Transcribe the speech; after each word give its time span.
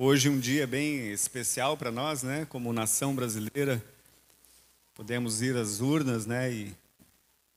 Hoje 0.00 0.28
um 0.28 0.38
dia 0.38 0.64
bem 0.64 1.10
especial 1.10 1.76
para 1.76 1.90
nós, 1.90 2.22
né? 2.22 2.46
Como 2.48 2.72
nação 2.72 3.16
brasileira, 3.16 3.84
podemos 4.94 5.42
ir 5.42 5.56
às 5.56 5.80
urnas, 5.80 6.24
né? 6.24 6.52
E 6.52 6.72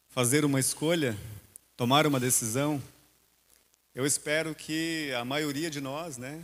fazer 0.10 0.44
uma 0.44 0.60
escolha, 0.60 1.16
tomar 1.78 2.08
uma 2.08 2.20
decisão. 2.20 2.82
Eu 3.94 4.08
espero 4.08 4.56
que 4.56 5.14
a 5.14 5.24
maioria 5.24 5.70
de 5.70 5.80
nós, 5.80 6.18
né? 6.18 6.44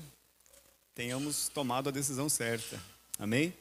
Tenhamos 0.93 1.49
tomado 1.49 1.89
a 1.89 1.91
decisão 1.91 2.29
certa. 2.29 2.79
Amém? 3.17 3.51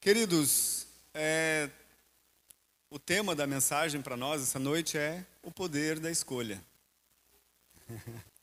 Queridos, 0.00 0.86
é, 1.12 1.68
o 2.88 3.00
tema 3.00 3.34
da 3.34 3.48
mensagem 3.48 4.00
para 4.00 4.16
nós 4.16 4.42
essa 4.42 4.60
noite 4.60 4.96
é 4.96 5.26
o 5.42 5.50
poder 5.50 5.98
da 5.98 6.08
escolha. 6.08 6.62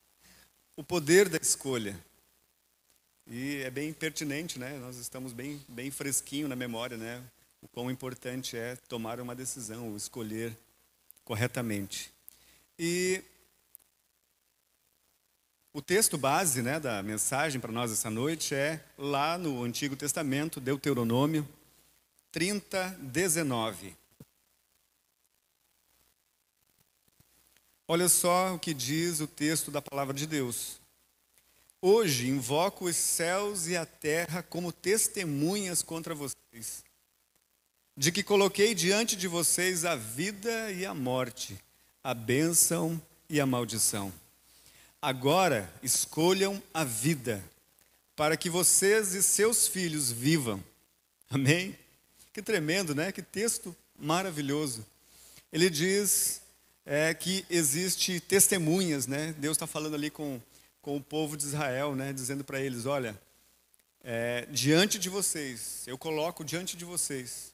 o 0.75 0.83
poder 0.83 1.29
da 1.29 1.37
escolha. 1.37 1.97
E 3.27 3.61
é 3.63 3.69
bem 3.69 3.93
pertinente, 3.93 4.59
né? 4.59 4.77
Nós 4.79 4.97
estamos 4.97 5.31
bem, 5.31 5.63
bem 5.67 5.89
fresquinho 5.91 6.47
na 6.47 6.55
memória, 6.55 6.97
né? 6.97 7.23
O 7.61 7.67
quão 7.67 7.89
importante 7.89 8.57
é 8.57 8.75
tomar 8.87 9.19
uma 9.19 9.33
decisão, 9.33 9.95
escolher 9.95 10.57
corretamente. 11.23 12.11
E 12.77 13.23
o 15.71 15.81
texto 15.81 16.17
base 16.17 16.61
né, 16.61 16.79
da 16.79 17.01
mensagem 17.01 17.61
para 17.61 17.71
nós 17.71 17.91
essa 17.91 18.09
noite 18.09 18.53
é 18.53 18.83
lá 18.97 19.37
no 19.37 19.63
Antigo 19.63 19.95
Testamento, 19.95 20.59
Deuteronômio 20.59 21.47
30, 22.33 22.97
19. 22.99 23.95
Olha 27.85 28.07
só 28.07 28.55
o 28.55 28.59
que 28.59 28.73
diz 28.73 29.19
o 29.19 29.27
texto 29.27 29.69
da 29.69 29.81
palavra 29.81 30.13
de 30.13 30.25
Deus. 30.25 30.79
Hoje 31.81 32.29
invoco 32.29 32.85
os 32.85 32.95
céus 32.95 33.67
e 33.67 33.75
a 33.75 33.85
terra 33.85 34.41
como 34.41 34.71
testemunhas 34.71 35.81
contra 35.81 36.15
vocês, 36.15 36.81
de 37.97 38.09
que 38.09 38.23
coloquei 38.23 38.73
diante 38.73 39.17
de 39.17 39.27
vocês 39.27 39.83
a 39.83 39.97
vida 39.97 40.71
e 40.71 40.85
a 40.85 40.93
morte, 40.93 41.59
a 42.01 42.13
bênção 42.13 43.01
e 43.29 43.41
a 43.41 43.45
maldição. 43.45 44.13
Agora 45.01 45.69
escolham 45.83 46.63
a 46.73 46.85
vida, 46.85 47.43
para 48.15 48.37
que 48.37 48.49
vocês 48.49 49.13
e 49.13 49.21
seus 49.21 49.67
filhos 49.67 50.09
vivam. 50.09 50.63
Amém? 51.29 51.77
Que 52.31 52.41
tremendo, 52.41 52.95
né? 52.95 53.11
Que 53.11 53.21
texto 53.21 53.75
maravilhoso. 53.99 54.85
Ele 55.51 55.69
diz 55.69 56.42
é, 56.85 57.13
que 57.13 57.45
existe 57.49 58.19
testemunhas, 58.19 59.07
né? 59.07 59.33
Deus 59.37 59.55
está 59.55 59.67
falando 59.67 59.95
ali 59.95 60.09
com 60.09 60.41
com 60.83 60.97
o 60.97 61.01
povo 61.01 61.37
de 61.37 61.45
Israel, 61.45 61.95
né, 61.95 62.13
dizendo 62.13 62.43
para 62.43 62.59
eles: 62.59 62.85
olha, 62.85 63.19
é, 64.03 64.45
diante 64.51 64.99
de 64.99 65.09
vocês, 65.09 65.87
eu 65.87 65.97
coloco 65.97 66.43
diante 66.43 66.75
de 66.75 66.83
vocês, 66.83 67.53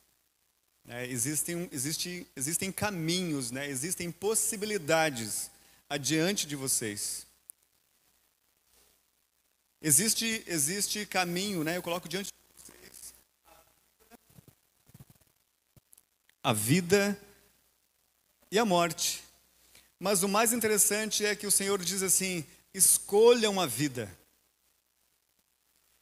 né, 0.84 1.08
existem, 1.08 1.70
existe, 1.72 2.28
existem 2.36 2.72
caminhos, 2.72 3.52
né, 3.52 3.70
existem 3.70 4.12
possibilidades 4.12 5.52
adiante 5.88 6.48
de 6.48 6.56
vocês. 6.56 7.28
Existe, 9.82 10.44
existe 10.48 11.06
caminho, 11.06 11.64
né, 11.64 11.78
eu 11.78 11.84
coloco 11.84 12.10
diante 12.10 12.32
de 12.32 12.64
vocês 12.64 13.14
a 16.42 16.52
vida 16.52 17.18
e 18.52 18.58
a 18.58 18.66
morte. 18.66 19.24
Mas 20.00 20.24
o 20.24 20.30
mais 20.30 20.54
interessante 20.54 21.26
é 21.26 21.36
que 21.36 21.48
o 21.48 21.52
Senhor 21.52 21.84
diz 21.84 22.02
assim: 22.02 22.46
escolham 22.74 23.60
a 23.60 23.66
vida. 23.66 24.10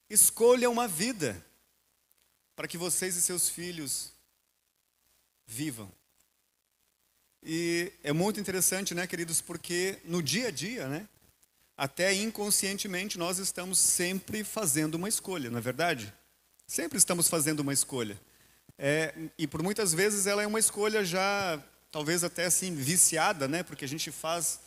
Escolham 0.10 0.72
uma 0.72 0.88
vida 0.88 1.44
para 2.56 2.68
que 2.68 2.78
vocês 2.78 3.16
e 3.16 3.22
seus 3.22 3.50
filhos 3.50 4.12
vivam. 5.46 5.92
E 7.44 7.92
é 8.04 8.12
muito 8.12 8.40
interessante, 8.40 8.96
né, 8.96 9.06
queridos, 9.06 9.42
porque 9.42 10.00
no 10.04 10.22
dia 10.22 10.48
a 10.48 10.52
dia, 10.52 10.88
né, 10.88 11.08
até 11.78 12.14
inconscientemente 12.14 13.18
nós 13.18 13.38
estamos 13.38 13.78
sempre 13.78 14.44
fazendo 14.44 14.96
uma 14.96 15.08
escolha, 15.08 15.50
não 15.50 15.60
é 15.60 15.62
verdade? 15.62 16.14
Sempre 16.66 16.98
estamos 16.98 17.28
fazendo 17.28 17.60
uma 17.60 17.72
escolha. 17.72 18.20
É, 18.78 19.14
e 19.38 19.48
por 19.48 19.62
muitas 19.62 19.94
vezes 19.94 20.28
ela 20.28 20.42
é 20.42 20.48
uma 20.48 20.60
escolha 20.60 21.06
já, 21.06 21.64
talvez 21.98 22.24
até 22.24 22.46
assim, 22.46 22.76
viciada, 22.76 23.48
né, 23.48 23.64
porque 23.64 23.84
a 23.84 23.88
gente 23.88 24.12
faz 24.12 24.60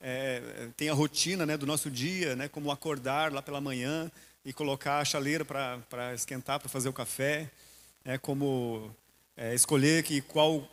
é, 0.00 0.68
tem 0.76 0.88
a 0.88 0.94
rotina 0.94 1.44
né, 1.44 1.56
do 1.56 1.66
nosso 1.66 1.90
dia, 1.90 2.36
né, 2.36 2.46
como 2.46 2.70
acordar 2.70 3.32
lá 3.32 3.42
pela 3.42 3.60
manhã 3.60 4.08
e 4.44 4.52
colocar 4.52 5.00
a 5.00 5.04
chaleira 5.04 5.44
para 5.44 6.14
esquentar, 6.14 6.60
para 6.60 6.68
fazer 6.68 6.88
o 6.88 6.92
café, 6.92 7.50
é, 8.04 8.16
como 8.16 8.94
é, 9.36 9.52
escolher 9.52 10.04
que 10.04 10.20
qual, 10.20 10.64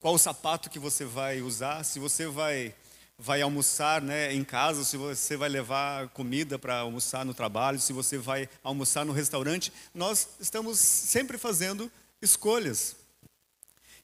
qual 0.00 0.18
sapato 0.18 0.68
que 0.68 0.80
você 0.80 1.04
vai 1.04 1.42
usar, 1.42 1.84
se 1.84 2.00
você 2.00 2.26
vai, 2.26 2.74
vai 3.16 3.40
almoçar 3.40 4.02
né, 4.02 4.34
em 4.34 4.42
casa, 4.42 4.82
se 4.82 4.96
você 4.96 5.36
vai 5.36 5.48
levar 5.48 6.08
comida 6.08 6.58
para 6.58 6.80
almoçar 6.80 7.24
no 7.24 7.32
trabalho, 7.32 7.78
se 7.78 7.92
você 7.92 8.18
vai 8.18 8.48
almoçar 8.64 9.04
no 9.04 9.12
restaurante, 9.12 9.72
nós 9.94 10.26
estamos 10.40 10.80
sempre 10.80 11.38
fazendo 11.38 11.88
escolhas. 12.20 12.96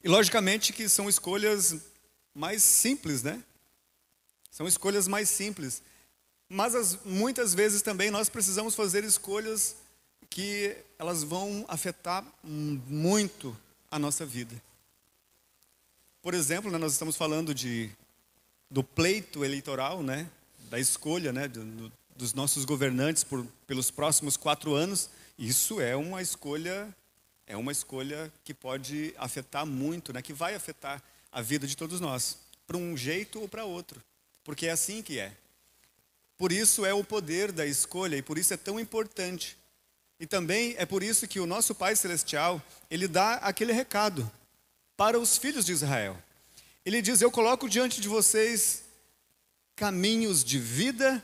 E 0.03 0.07
logicamente 0.07 0.71
que 0.71 0.87
são 0.87 1.09
escolhas 1.09 1.75
mais 2.33 2.63
simples, 2.63 3.23
né? 3.23 3.43
São 4.49 4.67
escolhas 4.67 5.07
mais 5.07 5.29
simples. 5.29 5.81
Mas 6.47 6.73
as, 6.73 7.03
muitas 7.03 7.53
vezes 7.53 7.81
também 7.81 8.09
nós 8.09 8.29
precisamos 8.29 8.75
fazer 8.75 9.03
escolhas 9.03 9.75
que 10.29 10.75
elas 10.97 11.23
vão 11.23 11.65
afetar 11.67 12.25
muito 12.43 13.55
a 13.89 13.99
nossa 13.99 14.25
vida. 14.25 14.55
Por 16.21 16.33
exemplo, 16.33 16.69
né, 16.71 16.77
nós 16.77 16.93
estamos 16.93 17.15
falando 17.15 17.53
de, 17.53 17.89
do 18.69 18.83
pleito 18.83 19.43
eleitoral, 19.43 20.03
né, 20.03 20.29
da 20.69 20.79
escolha 20.79 21.31
né, 21.31 21.47
do, 21.47 21.63
do, 21.63 21.91
dos 22.15 22.33
nossos 22.33 22.65
governantes 22.65 23.23
por, 23.23 23.45
pelos 23.65 23.89
próximos 23.89 24.35
quatro 24.35 24.73
anos. 24.73 25.09
Isso 25.37 25.79
é 25.79 25.95
uma 25.95 26.21
escolha, 26.21 26.93
é 27.49 27.57
uma 27.57 27.73
escolha 27.73 28.31
que 28.45 28.53
pode 28.53 29.13
afetar 29.17 29.65
muito, 29.65 30.13
né, 30.13 30.21
que 30.21 30.31
vai 30.31 30.55
afetar 30.55 31.03
a 31.29 31.41
vida 31.41 31.67
de 31.67 31.75
todos 31.75 31.99
nós, 31.99 32.37
para 32.65 32.77
um 32.77 32.95
jeito 32.95 33.41
ou 33.41 33.49
para 33.49 33.65
outro 33.65 34.01
porque 34.49 34.65
é 34.65 34.71
assim 34.71 35.03
que 35.03 35.19
é. 35.19 35.31
Por 36.35 36.51
isso 36.51 36.83
é 36.83 36.91
o 36.91 37.03
poder 37.03 37.51
da 37.51 37.67
escolha 37.67 38.15
e 38.15 38.21
por 38.23 38.35
isso 38.35 38.51
é 38.51 38.57
tão 38.57 38.79
importante. 38.79 39.55
E 40.19 40.25
também 40.25 40.73
é 40.79 40.87
por 40.87 41.03
isso 41.03 41.27
que 41.27 41.39
o 41.39 41.45
nosso 41.45 41.75
Pai 41.75 41.95
Celestial, 41.95 42.59
ele 42.89 43.07
dá 43.07 43.35
aquele 43.35 43.71
recado 43.71 44.27
para 44.97 45.19
os 45.19 45.37
filhos 45.37 45.65
de 45.65 45.71
Israel. 45.71 46.17
Ele 46.83 46.99
diz: 46.99 47.21
Eu 47.21 47.29
coloco 47.29 47.69
diante 47.69 48.01
de 48.01 48.07
vocês 48.07 48.85
caminhos 49.75 50.43
de 50.43 50.57
vida 50.57 51.23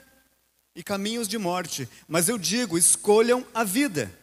e 0.75 0.84
caminhos 0.84 1.28
de 1.28 1.40
morte, 1.40 1.90
mas 2.07 2.30
eu 2.30 2.38
digo: 2.38 2.78
escolham 2.78 3.44
a 3.56 3.63
vida. 3.63 4.16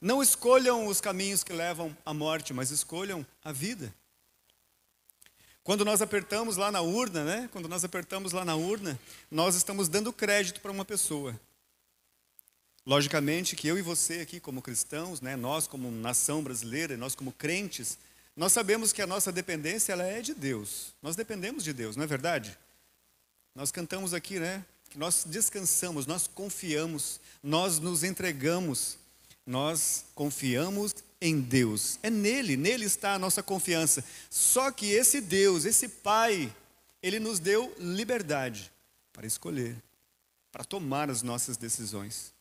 Não 0.00 0.22
escolham 0.22 0.86
os 0.86 1.00
caminhos 1.00 1.42
que 1.42 1.52
levam 1.52 1.96
à 2.04 2.12
morte, 2.12 2.52
mas 2.52 2.70
escolham 2.70 3.26
a 3.42 3.52
vida. 3.52 3.94
Quando 5.64 5.84
nós 5.84 6.00
apertamos 6.00 6.56
lá 6.56 6.70
na 6.70 6.80
urna, 6.80 7.24
né? 7.24 7.48
Quando 7.50 7.68
nós 7.68 7.84
apertamos 7.84 8.32
lá 8.32 8.44
na 8.44 8.54
urna, 8.54 8.98
nós 9.30 9.56
estamos 9.56 9.88
dando 9.88 10.12
crédito 10.12 10.60
para 10.60 10.70
uma 10.70 10.84
pessoa. 10.84 11.38
Logicamente 12.86 13.56
que 13.56 13.66
eu 13.66 13.76
e 13.76 13.82
você 13.82 14.20
aqui 14.20 14.38
como 14.38 14.62
cristãos, 14.62 15.20
né, 15.20 15.34
nós 15.34 15.66
como 15.66 15.90
nação 15.90 16.40
brasileira, 16.40 16.96
nós 16.96 17.16
como 17.16 17.32
crentes, 17.32 17.98
nós 18.36 18.52
sabemos 18.52 18.92
que 18.92 19.02
a 19.02 19.08
nossa 19.08 19.32
dependência 19.32 19.92
ela 19.92 20.04
é 20.04 20.22
de 20.22 20.32
Deus. 20.34 20.94
Nós 21.02 21.16
dependemos 21.16 21.64
de 21.64 21.72
Deus, 21.72 21.96
não 21.96 22.04
é 22.04 22.06
verdade? 22.06 22.56
Nós 23.56 23.72
cantamos 23.72 24.14
aqui, 24.14 24.38
né, 24.38 24.64
que 24.88 24.98
nós 24.98 25.24
descansamos, 25.26 26.06
nós 26.06 26.28
confiamos, 26.28 27.18
nós 27.42 27.80
nos 27.80 28.04
entregamos, 28.04 28.98
nós 29.46 30.04
confiamos 30.14 30.94
em 31.20 31.40
Deus. 31.40 31.98
É 32.02 32.10
nele, 32.10 32.56
nele 32.56 32.84
está 32.84 33.14
a 33.14 33.18
nossa 33.18 33.42
confiança. 33.42 34.04
Só 34.28 34.70
que 34.72 34.90
esse 34.90 35.20
Deus, 35.20 35.64
esse 35.64 35.88
Pai, 35.88 36.52
ele 37.02 37.20
nos 37.20 37.38
deu 37.38 37.72
liberdade 37.78 38.72
para 39.12 39.26
escolher, 39.26 39.76
para 40.50 40.64
tomar 40.64 41.08
as 41.08 41.22
nossas 41.22 41.56
decisões. 41.56 42.34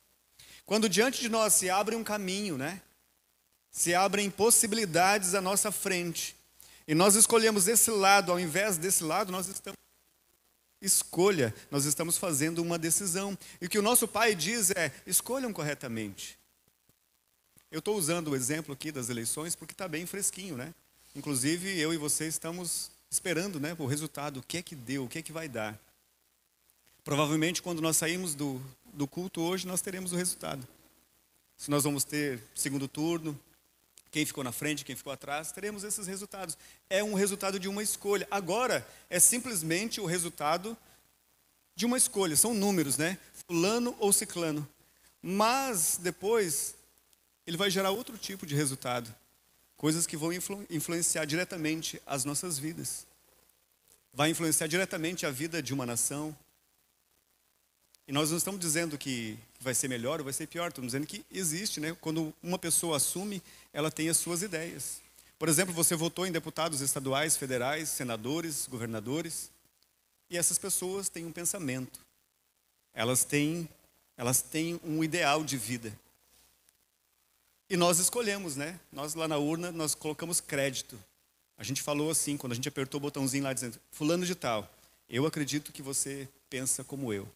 Quando 0.65 0.89
diante 0.89 1.21
de 1.21 1.29
nós 1.29 1.53
se 1.53 1.69
abre 1.69 1.95
um 1.95 2.03
caminho, 2.03 2.57
né? 2.57 2.81
Se 3.69 3.93
abrem 3.93 4.31
possibilidades 4.31 5.35
à 5.35 5.41
nossa 5.41 5.71
frente. 5.71 6.35
E 6.87 6.95
nós 6.95 7.15
escolhemos 7.15 7.67
esse 7.67 7.91
lado 7.91 8.31
ao 8.31 8.39
invés 8.39 8.77
desse 8.77 9.03
lado, 9.03 9.31
nós 9.31 9.47
estamos 9.47 9.75
escolha, 10.81 11.53
nós 11.71 11.85
estamos 11.85 12.17
fazendo 12.17 12.61
uma 12.61 12.77
decisão. 12.77 13.37
E 13.59 13.65
o 13.65 13.69
que 13.69 13.79
o 13.79 13.83
nosso 13.83 14.07
pai 14.07 14.35
diz 14.35 14.71
é: 14.71 14.91
escolham 15.05 15.53
corretamente. 15.53 16.37
Eu 17.71 17.79
estou 17.79 17.97
usando 17.97 18.29
o 18.29 18.35
exemplo 18.35 18.73
aqui 18.73 18.91
das 18.91 19.09
eleições 19.09 19.55
porque 19.55 19.73
está 19.73 19.87
bem 19.87 20.05
fresquinho, 20.05 20.55
né? 20.55 20.73
Inclusive, 21.15 21.79
eu 21.79 21.93
e 21.93 21.97
você 21.97 22.27
estamos 22.27 22.91
esperando 23.09 23.59
né, 23.59 23.75
o 23.79 23.85
resultado, 23.85 24.39
o 24.39 24.43
que 24.43 24.57
é 24.57 24.61
que 24.61 24.75
deu, 24.75 25.05
o 25.05 25.07
que 25.07 25.19
é 25.19 25.21
que 25.21 25.31
vai 25.31 25.47
dar. 25.47 25.79
Provavelmente, 27.03 27.61
quando 27.61 27.81
nós 27.81 27.97
saímos 27.97 28.35
do, 28.35 28.61
do 28.93 29.07
culto 29.07 29.41
hoje, 29.41 29.65
nós 29.65 29.81
teremos 29.81 30.11
o 30.11 30.15
resultado. 30.15 30.67
Se 31.57 31.71
nós 31.71 31.83
vamos 31.83 32.03
ter 32.03 32.41
segundo 32.53 32.87
turno, 32.87 33.39
quem 34.11 34.25
ficou 34.25 34.43
na 34.43 34.51
frente, 34.51 34.83
quem 34.85 34.95
ficou 34.95 35.13
atrás, 35.13 35.51
teremos 35.51 35.83
esses 35.83 36.07
resultados. 36.07 36.57
É 36.89 37.03
um 37.03 37.13
resultado 37.13 37.59
de 37.59 37.67
uma 37.67 37.83
escolha. 37.83 38.27
Agora, 38.31 38.85
é 39.09 39.19
simplesmente 39.19 40.01
o 40.01 40.05
resultado 40.05 40.77
de 41.75 41.85
uma 41.85 41.97
escolha. 41.97 42.35
São 42.35 42.53
números, 42.53 42.97
né? 42.97 43.17
Fulano 43.47 43.95
ou 43.99 44.11
ciclano. 44.11 44.67
Mas, 45.21 45.99
depois, 46.01 46.75
ele 47.45 47.57
vai 47.57 47.69
gerar 47.69 47.91
outro 47.91 48.17
tipo 48.17 48.45
de 48.45 48.55
resultado. 48.55 49.13
Coisas 49.77 50.07
que 50.07 50.17
vão 50.17 50.31
influ 50.31 50.65
influenciar 50.69 51.25
diretamente 51.25 52.01
as 52.05 52.25
nossas 52.25 52.57
vidas. 52.57 53.05
Vai 54.13 54.29
influenciar 54.29 54.67
diretamente 54.67 55.25
a 55.25 55.31
vida 55.31 55.61
de 55.61 55.73
uma 55.73 55.85
nação. 55.85 56.35
E 58.07 58.11
nós 58.11 58.29
não 58.29 58.37
estamos 58.37 58.59
dizendo 58.59 58.97
que 58.97 59.37
vai 59.59 59.73
ser 59.73 59.87
melhor 59.87 60.19
ou 60.19 60.23
vai 60.23 60.33
ser 60.33 60.47
pior, 60.47 60.69
estamos 60.69 60.89
dizendo 60.91 61.07
que 61.07 61.25
existe, 61.31 61.79
né? 61.79 61.95
Quando 61.99 62.33
uma 62.41 62.57
pessoa 62.57 62.97
assume, 62.97 63.41
ela 63.73 63.91
tem 63.91 64.09
as 64.09 64.17
suas 64.17 64.41
ideias. 64.41 65.01
Por 65.37 65.49
exemplo, 65.49 65.73
você 65.73 65.95
votou 65.95 66.25
em 66.25 66.31
deputados 66.31 66.81
estaduais, 66.81 67.35
federais, 67.35 67.89
senadores, 67.89 68.67
governadores, 68.67 69.51
e 70.29 70.37
essas 70.37 70.57
pessoas 70.57 71.09
têm 71.09 71.25
um 71.25 71.31
pensamento. 71.31 71.99
Elas 72.93 73.23
têm, 73.23 73.67
elas 74.15 74.41
têm 74.41 74.79
um 74.83 75.03
ideal 75.03 75.43
de 75.43 75.57
vida. 75.57 75.91
E 77.69 77.75
nós 77.75 77.99
escolhemos, 77.99 78.55
né? 78.55 78.79
Nós 78.91 79.15
lá 79.15 79.27
na 79.27 79.37
urna, 79.37 79.71
nós 79.71 79.95
colocamos 79.95 80.39
crédito. 80.39 80.99
A 81.57 81.63
gente 81.63 81.81
falou 81.81 82.11
assim, 82.11 82.37
quando 82.37 82.51
a 82.51 82.55
gente 82.55 82.69
apertou 82.69 82.99
o 82.99 83.01
botãozinho 83.01 83.43
lá 83.43 83.53
dizendo, 83.53 83.79
fulano 83.91 84.25
de 84.25 84.35
tal, 84.35 84.69
eu 85.09 85.25
acredito 85.25 85.71
que 85.71 85.81
você 85.81 86.27
pensa 86.49 86.83
como 86.83 87.11
eu. 87.11 87.27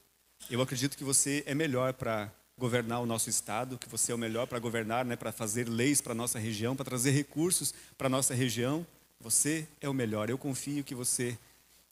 Eu 0.49 0.61
acredito 0.61 0.97
que 0.97 1.03
você 1.03 1.43
é 1.45 1.55
melhor 1.55 1.93
para 1.93 2.31
governar 2.57 2.99
o 2.99 3.05
nosso 3.05 3.29
estado, 3.29 3.77
que 3.77 3.87
você 3.87 4.11
é 4.11 4.15
o 4.15 4.17
melhor 4.17 4.45
para 4.45 4.59
governar, 4.59 5.05
né, 5.05 5.15
para 5.15 5.31
fazer 5.31 5.67
leis 5.67 6.01
para 6.01 6.13
nossa 6.13 6.37
região, 6.37 6.75
para 6.75 6.85
trazer 6.85 7.11
recursos 7.11 7.73
para 7.97 8.09
nossa 8.09 8.33
região. 8.33 8.85
Você 9.19 9.67
é 9.79 9.89
o 9.89 9.93
melhor. 9.93 10.29
Eu 10.29 10.37
confio 10.37 10.83
que 10.83 10.93
você 10.93 11.37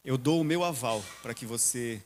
eu 0.03 0.17
dou 0.17 0.39
o 0.39 0.43
meu 0.43 0.63
aval 0.63 1.03
para 1.21 1.33
que 1.33 1.45
você 1.45 2.01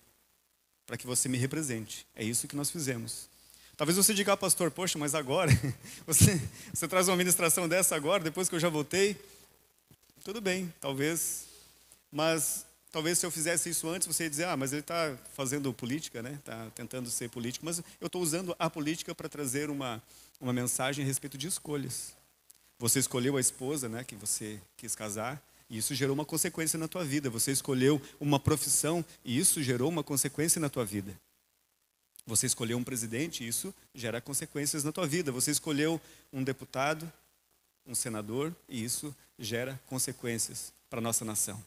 para 0.85 0.97
que 0.97 1.05
você 1.05 1.29
me 1.29 1.37
represente. 1.37 2.05
É 2.15 2.23
isso 2.23 2.47
que 2.47 2.55
nós 2.55 2.69
fizemos. 2.69 3.29
Talvez 3.81 3.97
você 3.97 4.13
diga, 4.13 4.33
ah, 4.33 4.37
pastor, 4.37 4.69
poxa, 4.69 4.99
mas 4.99 5.15
agora, 5.15 5.51
você, 6.05 6.39
você 6.71 6.87
traz 6.87 7.07
uma 7.07 7.17
ministração 7.17 7.67
dessa 7.67 7.95
agora, 7.95 8.23
depois 8.23 8.47
que 8.47 8.53
eu 8.53 8.59
já 8.59 8.69
voltei? 8.69 9.19
Tudo 10.23 10.39
bem, 10.39 10.71
talvez. 10.79 11.45
Mas 12.11 12.63
talvez 12.91 13.17
se 13.17 13.25
eu 13.25 13.31
fizesse 13.31 13.71
isso 13.71 13.89
antes, 13.89 14.05
você 14.05 14.25
ia 14.25 14.29
dizer, 14.29 14.43
ah, 14.43 14.55
mas 14.55 14.71
ele 14.71 14.81
está 14.81 15.17
fazendo 15.33 15.73
política, 15.73 16.21
né? 16.21 16.33
Está 16.33 16.67
tentando 16.75 17.09
ser 17.09 17.31
político. 17.31 17.65
Mas 17.65 17.81
eu 17.99 18.05
estou 18.05 18.21
usando 18.21 18.55
a 18.59 18.69
política 18.69 19.15
para 19.15 19.27
trazer 19.27 19.71
uma, 19.71 19.99
uma 20.39 20.53
mensagem 20.53 21.03
a 21.03 21.07
respeito 21.07 21.35
de 21.35 21.47
escolhas. 21.47 22.13
Você 22.77 22.99
escolheu 22.99 23.35
a 23.35 23.41
esposa, 23.41 23.89
né, 23.89 24.03
que 24.03 24.15
você 24.15 24.61
quis 24.77 24.93
casar, 24.93 25.41
e 25.67 25.79
isso 25.79 25.95
gerou 25.95 26.13
uma 26.13 26.23
consequência 26.23 26.77
na 26.77 26.87
tua 26.87 27.03
vida. 27.03 27.31
Você 27.31 27.51
escolheu 27.51 27.99
uma 28.19 28.39
profissão, 28.39 29.03
e 29.25 29.39
isso 29.39 29.63
gerou 29.63 29.89
uma 29.89 30.03
consequência 30.03 30.61
na 30.61 30.69
tua 30.69 30.85
vida. 30.85 31.19
Você 32.25 32.45
escolheu 32.45 32.77
um 32.77 32.83
presidente, 32.83 33.47
isso 33.47 33.73
gera 33.93 34.21
consequências 34.21 34.83
na 34.83 34.91
tua 34.91 35.07
vida. 35.07 35.31
Você 35.31 35.51
escolheu 35.51 35.99
um 36.31 36.43
deputado, 36.43 37.11
um 37.85 37.95
senador, 37.95 38.55
e 38.69 38.83
isso 38.83 39.15
gera 39.37 39.79
consequências 39.87 40.71
para 40.89 40.99
a 40.99 41.01
nossa 41.01 41.25
nação. 41.25 41.61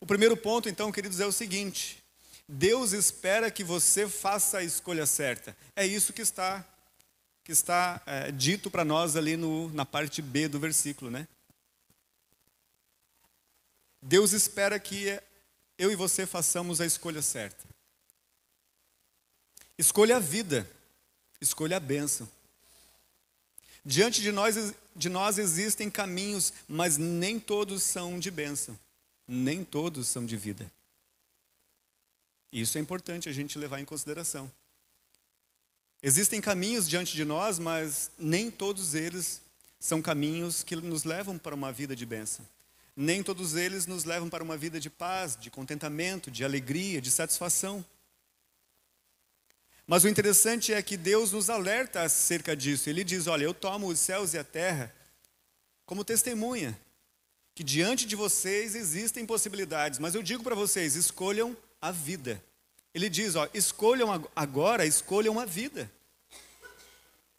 O 0.00 0.06
primeiro 0.06 0.36
ponto, 0.36 0.68
então, 0.68 0.90
queridos, 0.90 1.20
é 1.20 1.26
o 1.26 1.32
seguinte: 1.32 2.02
Deus 2.48 2.92
espera 2.92 3.50
que 3.50 3.64
você 3.64 4.08
faça 4.08 4.58
a 4.58 4.64
escolha 4.64 5.06
certa. 5.06 5.56
É 5.74 5.86
isso 5.86 6.12
que 6.12 6.22
está 6.22 6.64
que 7.44 7.52
está 7.52 8.00
é, 8.06 8.32
dito 8.32 8.70
para 8.70 8.86
nós 8.86 9.16
ali 9.16 9.36
no, 9.36 9.68
na 9.74 9.84
parte 9.84 10.22
B 10.22 10.48
do 10.48 10.58
versículo, 10.58 11.10
né? 11.10 11.28
Deus 14.00 14.32
espera 14.32 14.80
que 14.80 15.20
eu 15.76 15.92
e 15.92 15.96
você 15.96 16.24
façamos 16.24 16.80
a 16.80 16.86
escolha 16.86 17.20
certa. 17.20 17.73
Escolha 19.78 20.16
a 20.16 20.20
vida, 20.20 20.68
escolha 21.40 21.76
a 21.76 21.80
bênção. 21.80 22.28
Diante 23.84 24.22
de 24.22 24.32
nós, 24.32 24.72
de 24.96 25.08
nós 25.08 25.36
existem 25.38 25.90
caminhos, 25.90 26.52
mas 26.66 26.96
nem 26.96 27.38
todos 27.38 27.82
são 27.82 28.18
de 28.18 28.30
bênção, 28.30 28.78
nem 29.26 29.64
todos 29.64 30.08
são 30.08 30.24
de 30.24 30.36
vida. 30.36 30.70
Isso 32.52 32.78
é 32.78 32.80
importante 32.80 33.28
a 33.28 33.32
gente 33.32 33.58
levar 33.58 33.80
em 33.80 33.84
consideração. 33.84 34.50
Existem 36.00 36.40
caminhos 36.40 36.88
diante 36.88 37.14
de 37.14 37.24
nós, 37.24 37.58
mas 37.58 38.10
nem 38.18 38.50
todos 38.50 38.94
eles 38.94 39.40
são 39.80 40.00
caminhos 40.00 40.62
que 40.62 40.76
nos 40.76 41.04
levam 41.04 41.36
para 41.36 41.54
uma 41.54 41.72
vida 41.72 41.96
de 41.96 42.06
bênção. 42.06 42.46
Nem 42.96 43.22
todos 43.22 43.54
eles 43.56 43.86
nos 43.86 44.04
levam 44.04 44.30
para 44.30 44.44
uma 44.44 44.56
vida 44.56 44.78
de 44.78 44.88
paz, 44.88 45.36
de 45.36 45.50
contentamento, 45.50 46.30
de 46.30 46.44
alegria, 46.44 47.02
de 47.02 47.10
satisfação. 47.10 47.84
Mas 49.86 50.04
o 50.04 50.08
interessante 50.08 50.72
é 50.72 50.82
que 50.82 50.96
Deus 50.96 51.32
nos 51.32 51.50
alerta 51.50 52.02
acerca 52.02 52.56
disso. 52.56 52.88
Ele 52.88 53.04
diz: 53.04 53.26
Olha, 53.26 53.44
eu 53.44 53.52
tomo 53.52 53.88
os 53.88 54.00
céus 54.00 54.32
e 54.32 54.38
a 54.38 54.44
terra 54.44 54.94
como 55.84 56.04
testemunha, 56.04 56.78
que 57.54 57.62
diante 57.62 58.06
de 58.06 58.16
vocês 58.16 58.74
existem 58.74 59.26
possibilidades, 59.26 59.98
mas 59.98 60.14
eu 60.14 60.22
digo 60.22 60.42
para 60.42 60.54
vocês: 60.54 60.96
escolham 60.96 61.56
a 61.80 61.90
vida. 61.90 62.42
Ele 62.94 63.10
diz: 63.10 63.34
ó, 63.34 63.46
escolham 63.52 64.08
agora, 64.34 64.86
escolham 64.86 65.38
a 65.38 65.44
vida. 65.44 65.90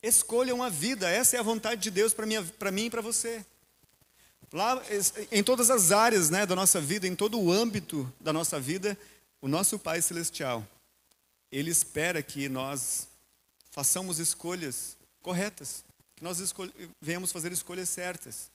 Escolham 0.03 0.61
a 0.61 0.69
vida, 0.69 1.09
essa 1.09 1.35
é 1.35 1.39
a 1.39 1.43
vontade 1.43 1.81
de 1.81 1.89
Deus 1.89 2.13
para 2.13 2.71
mim 2.71 2.85
e 2.85 2.89
para 2.91 3.01
você. 3.01 3.43
Lá, 4.53 4.79
em 5.31 5.43
todas 5.43 5.71
as 5.71 5.91
áreas 5.91 6.29
né, 6.29 6.45
da 6.45 6.55
nossa 6.55 6.79
vida, 6.79 7.07
em 7.07 7.15
todo 7.15 7.39
o 7.39 7.51
âmbito 7.51 8.11
da 8.21 8.31
nossa 8.31 8.59
vida, 8.59 8.95
o 9.41 9.47
nosso 9.47 9.79
Pai 9.79 10.03
Celestial 10.03 10.65
ele 11.57 11.71
espera 11.71 12.21
que 12.21 12.49
nós 12.49 13.07
façamos 13.71 14.19
escolhas 14.19 14.97
corretas, 15.21 15.85
que 16.15 16.23
nós 16.23 16.39
escol 16.39 16.69
venhamos 16.99 17.31
fazer 17.31 17.51
escolhas 17.51 17.87
certas. 17.87 18.51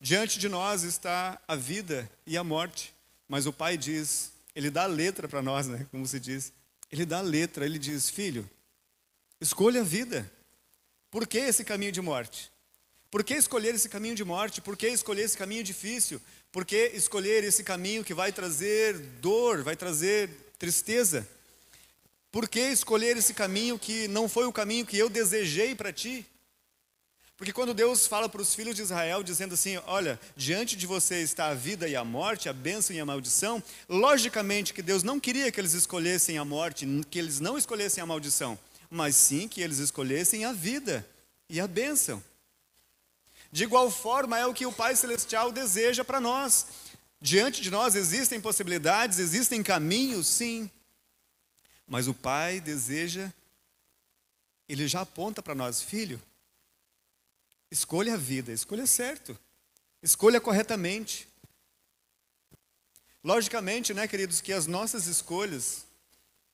Diante 0.00 0.38
de 0.38 0.48
nós 0.48 0.84
está 0.84 1.40
a 1.48 1.56
vida 1.56 2.08
e 2.24 2.36
a 2.36 2.44
morte, 2.44 2.94
mas 3.26 3.46
o 3.46 3.52
Pai 3.52 3.76
diz, 3.76 4.32
ele 4.54 4.70
dá 4.70 4.84
a 4.84 4.86
letra 4.86 5.28
para 5.28 5.42
nós, 5.42 5.66
né, 5.66 5.86
como 5.90 6.06
se 6.06 6.20
diz. 6.20 6.52
Ele 6.90 7.04
dá 7.04 7.18
a 7.18 7.22
letra, 7.22 7.64
ele 7.64 7.78
diz: 7.78 8.08
"Filho, 8.08 8.48
escolha 9.40 9.80
a 9.80 9.84
vida. 9.84 10.30
Por 11.10 11.26
que 11.26 11.38
esse 11.38 11.64
caminho 11.64 11.90
de 11.90 12.00
morte? 12.00 12.52
Por 13.10 13.24
que 13.24 13.34
escolher 13.34 13.74
esse 13.74 13.88
caminho 13.88 14.14
de 14.14 14.24
morte? 14.24 14.60
Por 14.60 14.76
que 14.76 14.86
escolher 14.88 15.22
esse 15.22 15.36
caminho 15.36 15.64
difícil? 15.64 16.20
Por 16.52 16.64
que 16.64 16.92
escolher 16.94 17.42
esse 17.42 17.64
caminho 17.64 18.04
que 18.04 18.14
vai 18.14 18.32
trazer 18.32 18.98
dor, 19.20 19.62
vai 19.62 19.74
trazer 19.74 20.51
tristeza. 20.62 21.28
Por 22.30 22.48
que 22.48 22.60
escolher 22.60 23.16
esse 23.16 23.34
caminho 23.34 23.76
que 23.76 24.06
não 24.06 24.28
foi 24.28 24.46
o 24.46 24.52
caminho 24.52 24.86
que 24.86 24.96
eu 24.96 25.10
desejei 25.10 25.74
para 25.74 25.92
ti? 25.92 26.24
Porque 27.36 27.52
quando 27.52 27.74
Deus 27.74 28.06
fala 28.06 28.28
para 28.28 28.40
os 28.40 28.54
filhos 28.54 28.76
de 28.76 28.82
Israel, 28.82 29.24
dizendo 29.24 29.54
assim: 29.54 29.76
Olha, 29.88 30.20
diante 30.36 30.76
de 30.76 30.86
você 30.86 31.20
está 31.20 31.48
a 31.48 31.54
vida 31.54 31.88
e 31.88 31.96
a 31.96 32.04
morte, 32.04 32.48
a 32.48 32.52
bênção 32.52 32.94
e 32.94 33.00
a 33.00 33.04
maldição, 33.04 33.60
logicamente 33.88 34.72
que 34.72 34.82
Deus 34.82 35.02
não 35.02 35.18
queria 35.18 35.50
que 35.50 35.60
eles 35.60 35.72
escolhessem 35.72 36.38
a 36.38 36.44
morte, 36.44 36.86
que 37.10 37.18
eles 37.18 37.40
não 37.40 37.58
escolhessem 37.58 38.00
a 38.00 38.06
maldição, 38.06 38.56
mas 38.88 39.16
sim 39.16 39.48
que 39.48 39.60
eles 39.60 39.78
escolhessem 39.78 40.44
a 40.44 40.52
vida 40.52 41.04
e 41.50 41.58
a 41.58 41.66
bênção. 41.66 42.22
De 43.50 43.64
igual 43.64 43.90
forma, 43.90 44.38
é 44.38 44.46
o 44.46 44.54
que 44.54 44.64
o 44.64 44.72
Pai 44.72 44.94
Celestial 44.94 45.50
deseja 45.50 46.04
para 46.04 46.20
nós. 46.20 46.66
Diante 47.22 47.62
de 47.62 47.70
nós 47.70 47.94
existem 47.94 48.40
possibilidades, 48.40 49.20
existem 49.20 49.62
caminhos, 49.62 50.26
sim. 50.26 50.68
Mas 51.86 52.08
o 52.08 52.14
Pai 52.14 52.60
deseja, 52.60 53.32
ele 54.68 54.88
já 54.88 55.02
aponta 55.02 55.40
para 55.40 55.54
nós, 55.54 55.80
filho, 55.80 56.20
escolha 57.70 58.14
a 58.14 58.16
vida, 58.16 58.50
escolha 58.50 58.88
certo, 58.88 59.38
escolha 60.02 60.40
corretamente. 60.40 61.28
Logicamente, 63.22 63.94
né, 63.94 64.08
queridos, 64.08 64.40
que 64.40 64.52
as 64.52 64.66
nossas 64.66 65.06
escolhas, 65.06 65.86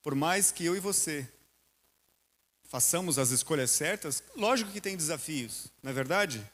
por 0.02 0.14
mais 0.14 0.52
que 0.52 0.66
eu 0.66 0.76
e 0.76 0.80
você 0.80 1.26
façamos 2.64 3.18
as 3.18 3.30
escolhas 3.30 3.70
certas, 3.70 4.22
lógico 4.36 4.70
que 4.70 4.82
tem 4.82 4.98
desafios, 4.98 5.68
não 5.82 5.92
é 5.92 5.94
verdade? 5.94 6.46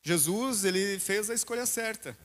Jesus, 0.00 0.62
ele 0.62 1.00
fez 1.00 1.28
a 1.28 1.34
escolha 1.34 1.66
certa. 1.66 2.16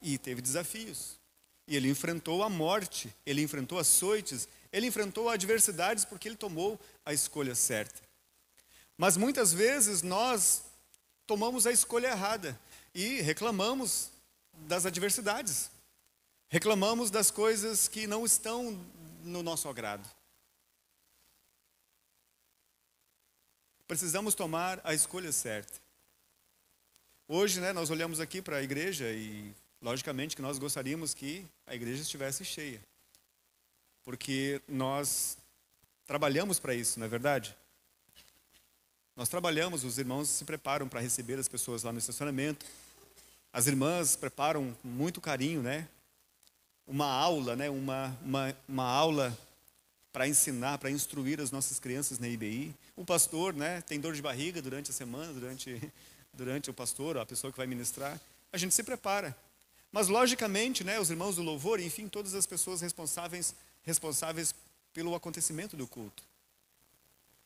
E 0.00 0.18
teve 0.18 0.40
desafios. 0.40 1.18
E 1.66 1.76
ele 1.76 1.88
enfrentou 1.88 2.42
a 2.42 2.48
morte, 2.48 3.14
ele 3.26 3.42
enfrentou 3.42 3.78
açoites, 3.78 4.48
ele 4.72 4.86
enfrentou 4.86 5.28
adversidades 5.28 6.04
porque 6.04 6.28
ele 6.28 6.36
tomou 6.36 6.80
a 7.04 7.12
escolha 7.12 7.54
certa. 7.54 8.00
Mas 8.96 9.16
muitas 9.16 9.52
vezes 9.52 10.02
nós 10.02 10.62
tomamos 11.26 11.66
a 11.66 11.72
escolha 11.72 12.08
errada 12.08 12.58
e 12.94 13.20
reclamamos 13.20 14.10
das 14.66 14.86
adversidades. 14.86 15.70
Reclamamos 16.48 17.10
das 17.10 17.30
coisas 17.30 17.86
que 17.86 18.06
não 18.06 18.24
estão 18.24 18.72
no 19.22 19.42
nosso 19.42 19.68
agrado. 19.68 20.08
Precisamos 23.86 24.34
tomar 24.34 24.80
a 24.84 24.94
escolha 24.94 25.32
certa. 25.32 25.80
Hoje, 27.26 27.60
né, 27.60 27.72
nós 27.72 27.90
olhamos 27.90 28.20
aqui 28.20 28.40
para 28.40 28.56
a 28.56 28.62
igreja 28.62 29.10
e, 29.10 29.54
logicamente, 29.80 30.36
que 30.36 30.42
nós 30.42 30.58
gostaríamos 30.58 31.14
que 31.14 31.46
a 31.66 31.74
igreja 31.74 32.02
estivesse 32.02 32.44
cheia. 32.44 32.80
Porque 34.04 34.60
nós 34.66 35.36
trabalhamos 36.06 36.58
para 36.58 36.74
isso, 36.74 36.98
não 36.98 37.06
é 37.06 37.08
verdade? 37.08 37.54
Nós 39.14 39.28
trabalhamos, 39.28 39.84
os 39.84 39.98
irmãos 39.98 40.28
se 40.28 40.44
preparam 40.44 40.88
para 40.88 41.00
receber 41.00 41.38
as 41.38 41.48
pessoas 41.48 41.82
lá 41.82 41.92
no 41.92 41.98
estacionamento. 41.98 42.64
As 43.52 43.66
irmãs 43.66 44.14
preparam 44.14 44.72
com 44.80 44.88
muito 44.88 45.20
carinho, 45.20 45.60
né? 45.60 45.88
Uma 46.86 47.06
aula, 47.06 47.56
né? 47.56 47.68
Uma, 47.68 48.16
uma, 48.22 48.56
uma 48.68 48.84
aula 48.84 49.36
para 50.12 50.28
ensinar, 50.28 50.78
para 50.78 50.90
instruir 50.90 51.40
as 51.40 51.50
nossas 51.50 51.80
crianças 51.80 52.18
na 52.18 52.28
IBI. 52.28 52.74
O 52.96 53.04
pastor, 53.04 53.54
né? 53.54 53.80
Tem 53.82 53.98
dor 53.98 54.14
de 54.14 54.22
barriga 54.22 54.62
durante 54.62 54.90
a 54.90 54.94
semana, 54.94 55.32
durante, 55.32 55.82
durante 56.32 56.70
o 56.70 56.72
pastor, 56.74 57.18
a 57.18 57.26
pessoa 57.26 57.50
que 57.50 57.58
vai 57.58 57.66
ministrar. 57.66 58.20
A 58.52 58.56
gente 58.56 58.74
se 58.74 58.84
prepara. 58.84 59.36
Mas, 59.90 60.08
logicamente, 60.08 60.84
né? 60.84 61.00
Os 61.00 61.10
irmãos 61.10 61.36
do 61.36 61.42
louvor, 61.42 61.80
enfim, 61.80 62.08
todas 62.08 62.34
as 62.34 62.46
pessoas 62.46 62.80
responsáveis, 62.80 63.54
responsáveis 63.82 64.54
pelo 64.92 65.14
acontecimento 65.14 65.76
do 65.76 65.86
culto. 65.86 66.22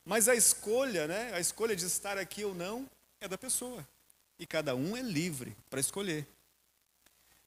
Mas 0.05 0.27
a 0.27 0.35
escolha, 0.35 1.07
né, 1.07 1.33
a 1.33 1.39
escolha 1.39 1.75
de 1.75 1.85
estar 1.85 2.17
aqui 2.17 2.43
ou 2.43 2.53
não, 2.53 2.89
é 3.21 3.27
da 3.27 3.37
pessoa. 3.37 3.87
E 4.37 4.45
cada 4.45 4.75
um 4.75 4.97
é 4.97 5.01
livre 5.01 5.55
para 5.69 5.79
escolher. 5.79 6.27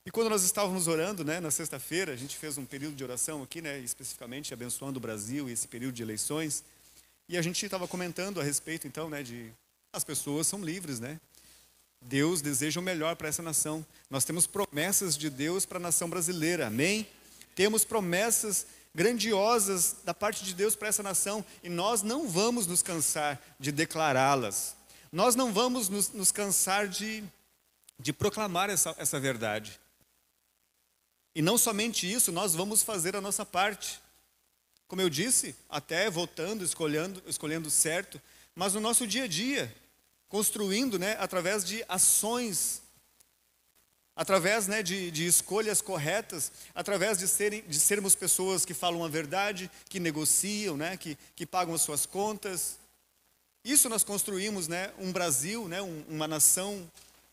E 0.07 0.11
quando 0.11 0.31
nós 0.31 0.43
estávamos 0.45 0.87
orando, 0.87 1.25
né, 1.25 1.41
na 1.41 1.51
sexta-feira, 1.51 2.13
a 2.13 2.17
gente 2.17 2.37
fez 2.37 2.57
um 2.57 2.65
período 2.65 2.95
de 2.95 3.05
oração 3.05 3.43
aqui, 3.43 3.61
né, 3.61 3.79
especificamente 3.81 4.55
abençoando 4.55 4.99
o 4.99 5.01
Brasil 5.01 5.49
e 5.49 5.53
esse 5.53 5.67
período 5.67 5.95
de 5.95 6.03
eleições. 6.03 6.65
E 7.29 7.37
a 7.37 7.43
gente 7.43 7.63
estava 7.63 7.89
comentando 7.89 8.41
a 8.41 8.45
respeito, 8.45 8.87
então, 8.87 9.11
né, 9.11 9.23
de 9.23 9.53
as 9.93 10.05
pessoas 10.05 10.47
são 10.47 10.63
livres, 10.63 11.01
né? 11.01 11.21
Deus 12.01 12.41
deseja 12.41 12.81
o 12.81 12.83
melhor 12.83 13.17
para 13.17 13.29
essa 13.29 13.43
nação. 13.43 13.85
Nós 14.09 14.25
temos 14.25 14.47
promessas 14.47 15.17
de 15.17 15.29
Deus 15.29 15.67
para 15.67 15.79
a 15.79 15.81
nação 15.81 16.09
brasileira, 16.09 16.67
amém? 16.67 17.07
Temos 17.55 17.85
promessas 17.85 18.67
grandiosas 18.95 19.97
da 20.05 20.15
parte 20.15 20.45
de 20.45 20.55
Deus 20.55 20.75
para 20.75 20.89
essa 20.89 21.03
nação 21.03 21.45
e 21.63 21.69
nós 21.69 22.03
não 22.03 22.29
vamos 22.29 22.67
nos 22.67 22.83
cansar 22.83 23.41
de 23.61 23.71
declará-las. 23.71 24.75
Nós 25.13 25.35
não 25.35 25.53
vamos 25.53 25.89
nos, 25.89 26.11
nos, 26.11 26.33
cansar 26.33 26.89
de, 26.89 27.23
de 27.99 28.13
proclamar 28.13 28.71
essa, 28.71 28.95
essa 28.99 29.21
verdade. 29.21 29.79
E 31.35 31.43
não 31.43 31.59
somente 31.59 32.11
isso, 32.11 32.33
nós 32.33 32.55
vamos 32.55 32.83
fazer 32.83 33.15
a 33.15 33.21
nossa 33.21 33.45
parte. 33.45 34.01
Como 34.89 35.03
eu 35.03 35.11
disse, 35.11 35.55
até 35.69 36.09
votando, 36.09 36.65
escolhendo, 36.65 37.23
escolhendo 37.27 37.69
certo, 37.69 38.21
mas 38.55 38.73
no 38.73 38.81
nosso 38.81 39.07
dia 39.07 39.25
a 39.25 39.29
dia, 39.29 39.75
construindo 40.37 40.99
né, 40.99 41.17
através 41.19 41.65
de 41.65 41.83
ações 41.89 42.83
através 44.15 44.67
né, 44.67 44.83
de, 44.83 45.11
de, 45.11 45.27
escolhas 45.27 45.81
corretas, 45.81 46.53
através 46.75 47.17
de, 47.19 47.27
serem, 47.27 47.63
de 47.63 47.79
sermos 47.79 48.15
pessoas 48.15 48.65
que 48.67 48.75
falam 48.75 49.03
a 49.03 49.09
verdade, 49.09 49.71
que 49.89 49.99
negociam, 49.99 50.77
né, 50.77 50.97
que, 50.99 51.17
que 51.35 51.47
pagam 51.47 51.75
as 51.75 51.81
suas 51.81 52.05
contas. 52.05 52.79
Isso 53.65 53.89
nós 53.89 54.05
construímos 54.05 54.69
né, 54.69 54.93
um 54.99 55.11
Brasil, 55.11 55.69
né, 55.69 55.81
um, 55.81 56.05
uma 56.07 56.29
nação, 56.29 56.91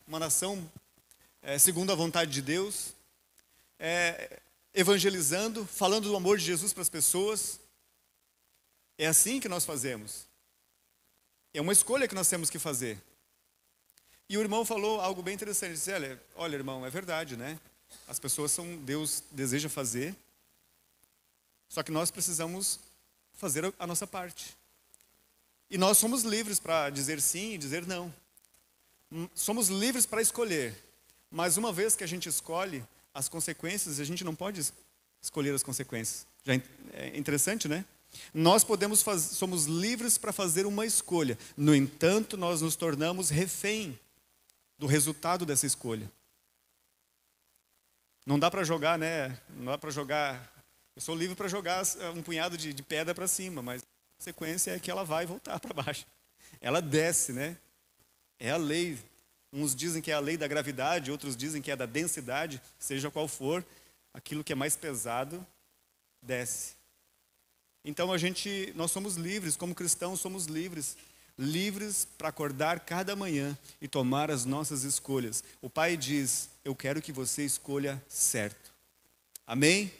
uma 0.08 0.18
nação 0.18 0.70
é, 1.42 1.58
segundo 1.58 1.92
a 1.92 1.94
vontade 1.94 2.30
de 2.30 2.40
Deus, 2.40 2.94
é, 3.78 4.40
evangelizando, 4.72 5.66
falando 5.66 6.08
do 6.08 6.16
amor 6.16 6.38
de 6.38 6.44
Jesus 6.44 6.72
para 6.72 6.82
as 6.82 6.90
pessoas. 6.90 7.60
É 8.96 9.06
assim 9.06 9.40
que 9.40 9.48
nós 9.48 9.66
fazemos. 9.66 10.26
É 11.54 11.60
uma 11.60 11.72
escolha 11.72 12.08
que 12.08 12.14
nós 12.14 12.28
temos 12.28 12.50
que 12.50 12.58
fazer. 12.58 13.00
E 14.28 14.36
o 14.36 14.40
irmão 14.40 14.64
falou 14.64 15.00
algo 15.00 15.22
bem 15.22 15.34
interessante. 15.34 15.70
Ele 15.70 15.74
disse: 15.74 15.92
olha, 15.92 16.22
olha, 16.34 16.56
irmão, 16.56 16.84
é 16.84 16.90
verdade, 16.90 17.36
né? 17.36 17.58
As 18.08 18.18
pessoas 18.18 18.50
são, 18.50 18.76
Deus 18.78 19.22
deseja 19.30 19.68
fazer, 19.68 20.16
só 21.68 21.82
que 21.82 21.92
nós 21.92 22.10
precisamos 22.10 22.80
fazer 23.34 23.72
a 23.78 23.86
nossa 23.86 24.06
parte. 24.06 24.56
E 25.70 25.78
nós 25.78 25.96
somos 25.96 26.22
livres 26.22 26.58
para 26.58 26.90
dizer 26.90 27.20
sim 27.20 27.54
e 27.54 27.58
dizer 27.58 27.86
não. 27.86 28.12
Hum, 29.12 29.28
somos 29.34 29.68
livres 29.68 30.06
para 30.06 30.20
escolher. 30.20 30.74
Mas 31.30 31.56
uma 31.56 31.72
vez 31.72 31.94
que 31.94 32.04
a 32.04 32.06
gente 32.06 32.28
escolhe 32.28 32.84
as 33.12 33.28
consequências, 33.28 34.00
a 34.00 34.04
gente 34.04 34.24
não 34.24 34.34
pode 34.34 34.72
escolher 35.22 35.54
as 35.54 35.62
consequências. 35.62 36.26
Já 36.44 36.54
é 36.92 37.16
interessante, 37.16 37.68
né? 37.68 37.84
Nós 38.32 38.64
podemos 38.64 39.02
fazer, 39.02 39.34
somos 39.34 39.66
livres 39.66 40.18
para 40.18 40.32
fazer 40.32 40.66
uma 40.66 40.86
escolha. 40.86 41.38
No 41.56 41.74
entanto, 41.74 42.36
nós 42.36 42.60
nos 42.60 42.76
tornamos 42.76 43.30
refém 43.30 43.98
do 44.78 44.86
resultado 44.86 45.46
dessa 45.46 45.66
escolha. 45.66 46.10
Não 48.26 48.38
dá 48.38 48.50
para 48.50 48.64
jogar, 48.64 48.98
né? 48.98 49.38
Não 49.50 49.66
dá 49.66 49.78
para 49.78 49.90
jogar. 49.90 50.52
Eu 50.96 51.02
sou 51.02 51.14
livre 51.14 51.34
para 51.36 51.48
jogar 51.48 51.82
um 52.16 52.22
punhado 52.22 52.56
de, 52.56 52.72
de 52.72 52.82
pedra 52.82 53.14
para 53.14 53.28
cima, 53.28 53.62
mas 53.62 53.82
a 54.18 54.22
sequência 54.22 54.70
é 54.72 54.78
que 54.78 54.90
ela 54.90 55.04
vai 55.04 55.26
voltar 55.26 55.60
para 55.60 55.74
baixo. 55.74 56.06
Ela 56.60 56.80
desce, 56.80 57.32
né? 57.32 57.56
É 58.38 58.50
a 58.50 58.56
lei. 58.56 58.98
Uns 59.52 59.74
dizem 59.74 60.02
que 60.02 60.10
é 60.10 60.14
a 60.14 60.20
lei 60.20 60.36
da 60.36 60.48
gravidade, 60.48 61.10
outros 61.10 61.36
dizem 61.36 61.62
que 61.62 61.70
é 61.70 61.76
da 61.76 61.86
densidade, 61.86 62.60
seja 62.78 63.10
qual 63.10 63.28
for, 63.28 63.64
aquilo 64.12 64.42
que 64.42 64.52
é 64.52 64.56
mais 64.56 64.74
pesado 64.74 65.46
desce. 66.20 66.74
Então 67.84 68.12
a 68.12 68.18
gente, 68.18 68.72
nós 68.74 68.90
somos 68.90 69.16
livres, 69.16 69.56
como 69.56 69.74
cristãos 69.74 70.20
somos 70.20 70.46
livres 70.46 70.96
livres 71.38 72.06
para 72.16 72.28
acordar 72.28 72.80
cada 72.80 73.16
manhã 73.16 73.56
e 73.80 73.88
tomar 73.88 74.30
as 74.30 74.44
nossas 74.44 74.84
escolhas. 74.84 75.42
O 75.60 75.68
Pai 75.68 75.96
diz: 75.96 76.48
Eu 76.64 76.74
quero 76.74 77.02
que 77.02 77.12
você 77.12 77.44
escolha 77.44 78.02
certo. 78.08 78.72
Amém? 79.46 79.92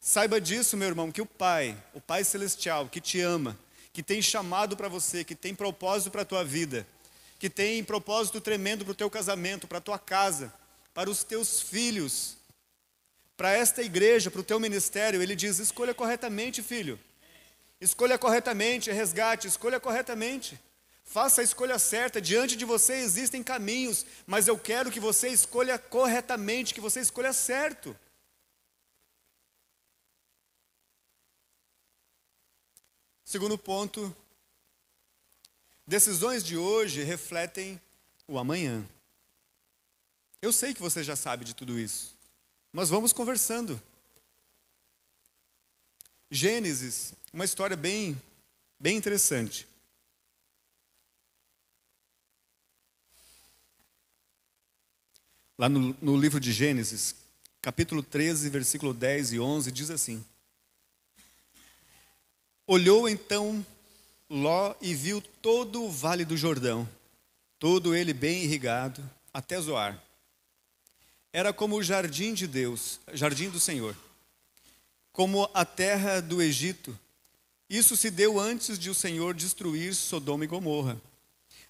Saiba 0.00 0.40
disso, 0.40 0.76
meu 0.76 0.88
irmão, 0.88 1.10
que 1.10 1.22
o 1.22 1.26
Pai, 1.26 1.76
o 1.92 2.00
Pai 2.00 2.22
Celestial, 2.22 2.88
que 2.88 3.00
te 3.00 3.20
ama, 3.20 3.58
que 3.92 4.02
tem 4.02 4.22
chamado 4.22 4.76
para 4.76 4.88
você, 4.88 5.24
que 5.24 5.34
tem 5.34 5.54
propósito 5.54 6.10
para 6.10 6.22
a 6.22 6.26
tua 6.26 6.44
vida, 6.44 6.86
que 7.38 7.50
tem 7.50 7.82
propósito 7.82 8.40
tremendo 8.40 8.84
para 8.84 8.92
o 8.92 8.96
teu 8.96 9.10
casamento, 9.10 9.66
para 9.66 9.78
a 9.78 9.82
tua 9.82 9.98
casa, 9.98 10.52
para 10.94 11.10
os 11.10 11.24
teus 11.24 11.60
filhos, 11.60 12.36
para 13.38 13.52
esta 13.52 13.82
igreja, 13.82 14.32
para 14.32 14.40
o 14.40 14.44
teu 14.44 14.58
ministério, 14.58 15.22
ele 15.22 15.36
diz: 15.36 15.60
escolha 15.60 15.94
corretamente, 15.94 16.60
filho. 16.60 16.98
Escolha 17.80 18.18
corretamente, 18.18 18.90
resgate, 18.90 19.46
escolha 19.46 19.78
corretamente. 19.78 20.58
Faça 21.04 21.40
a 21.40 21.44
escolha 21.44 21.78
certa. 21.78 22.20
Diante 22.20 22.56
de 22.56 22.64
você 22.64 22.94
existem 22.94 23.40
caminhos, 23.44 24.04
mas 24.26 24.48
eu 24.48 24.58
quero 24.58 24.90
que 24.90 24.98
você 24.98 25.28
escolha 25.28 25.78
corretamente, 25.78 26.74
que 26.74 26.80
você 26.80 26.98
escolha 26.98 27.32
certo. 27.32 27.96
Segundo 33.24 33.56
ponto, 33.56 34.14
decisões 35.86 36.42
de 36.42 36.56
hoje 36.56 37.04
refletem 37.04 37.80
o 38.26 38.36
amanhã. 38.36 38.84
Eu 40.42 40.52
sei 40.52 40.74
que 40.74 40.82
você 40.82 41.04
já 41.04 41.14
sabe 41.14 41.44
de 41.44 41.54
tudo 41.54 41.78
isso, 41.78 42.17
mas 42.72 42.88
vamos 42.88 43.12
conversando. 43.12 43.80
Gênesis, 46.30 47.14
uma 47.32 47.44
história 47.44 47.76
bem, 47.76 48.20
bem 48.78 48.96
interessante. 48.96 49.66
Lá 55.56 55.68
no, 55.68 55.96
no 56.00 56.16
livro 56.16 56.38
de 56.38 56.52
Gênesis, 56.52 57.14
capítulo 57.60 58.02
13, 58.02 58.48
versículo 58.50 58.94
10 58.94 59.32
e 59.32 59.40
11, 59.40 59.72
diz 59.72 59.90
assim: 59.90 60.24
Olhou 62.66 63.08
então 63.08 63.64
Ló 64.30 64.74
e 64.80 64.94
viu 64.94 65.22
todo 65.22 65.82
o 65.82 65.90
vale 65.90 66.24
do 66.24 66.36
Jordão, 66.36 66.86
todo 67.58 67.94
ele 67.94 68.12
bem 68.12 68.44
irrigado, 68.44 69.02
até 69.32 69.58
Zoar. 69.58 70.00
Era 71.32 71.52
como 71.52 71.76
o 71.76 71.82
jardim 71.82 72.34
de 72.34 72.46
Deus, 72.46 73.00
jardim 73.12 73.50
do 73.50 73.60
Senhor 73.60 73.96
como 75.18 75.50
a 75.52 75.64
terra 75.64 76.22
do 76.22 76.40
Egito. 76.40 76.96
Isso 77.68 77.96
se 77.96 78.08
deu 78.08 78.38
antes 78.38 78.78
de 78.78 78.88
o 78.88 78.94
Senhor 78.94 79.34
destruir 79.34 79.92
Sodoma 79.92 80.44
e 80.44 80.46
Gomorra. 80.46 80.96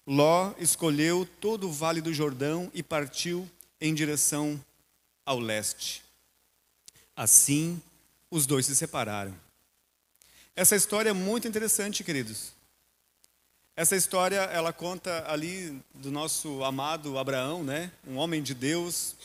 Ló 0.05 0.53
escolheu 0.59 1.27
todo 1.41 1.67
o 1.67 1.71
vale 1.71 1.99
do 1.99 2.13
Jordão 2.13 2.69
e 2.75 2.83
partiu 2.83 3.49
em 3.81 3.91
direção 3.91 4.63
ao 5.25 5.39
leste. 5.39 6.03
Assim, 7.15 7.81
os 8.29 8.45
dois 8.45 8.67
se 8.67 8.75
separaram. 8.75 9.35
Essa 10.55 10.75
história 10.75 11.09
é 11.09 11.13
muito 11.13 11.47
interessante, 11.47 12.03
queridos. 12.03 12.53
Essa 13.75 13.95
história, 13.95 14.41
ela 14.41 14.71
conta 14.71 15.25
ali 15.27 15.81
do 15.95 16.11
nosso 16.11 16.63
amado 16.63 17.17
Abraão, 17.17 17.63
né? 17.63 17.91
Um 18.05 18.17
homem 18.17 18.43
de 18.43 18.53
Deus, 18.53 19.15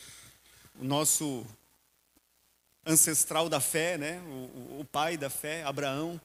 o 0.79 0.83
nosso 0.83 1.45
ancestral 2.85 3.49
da 3.49 3.59
fé, 3.59 3.97
né? 3.97 4.19
o, 4.27 4.81
o 4.81 4.87
pai 4.91 5.17
da 5.17 5.29
fé, 5.29 5.63
Abraão. 5.63 6.19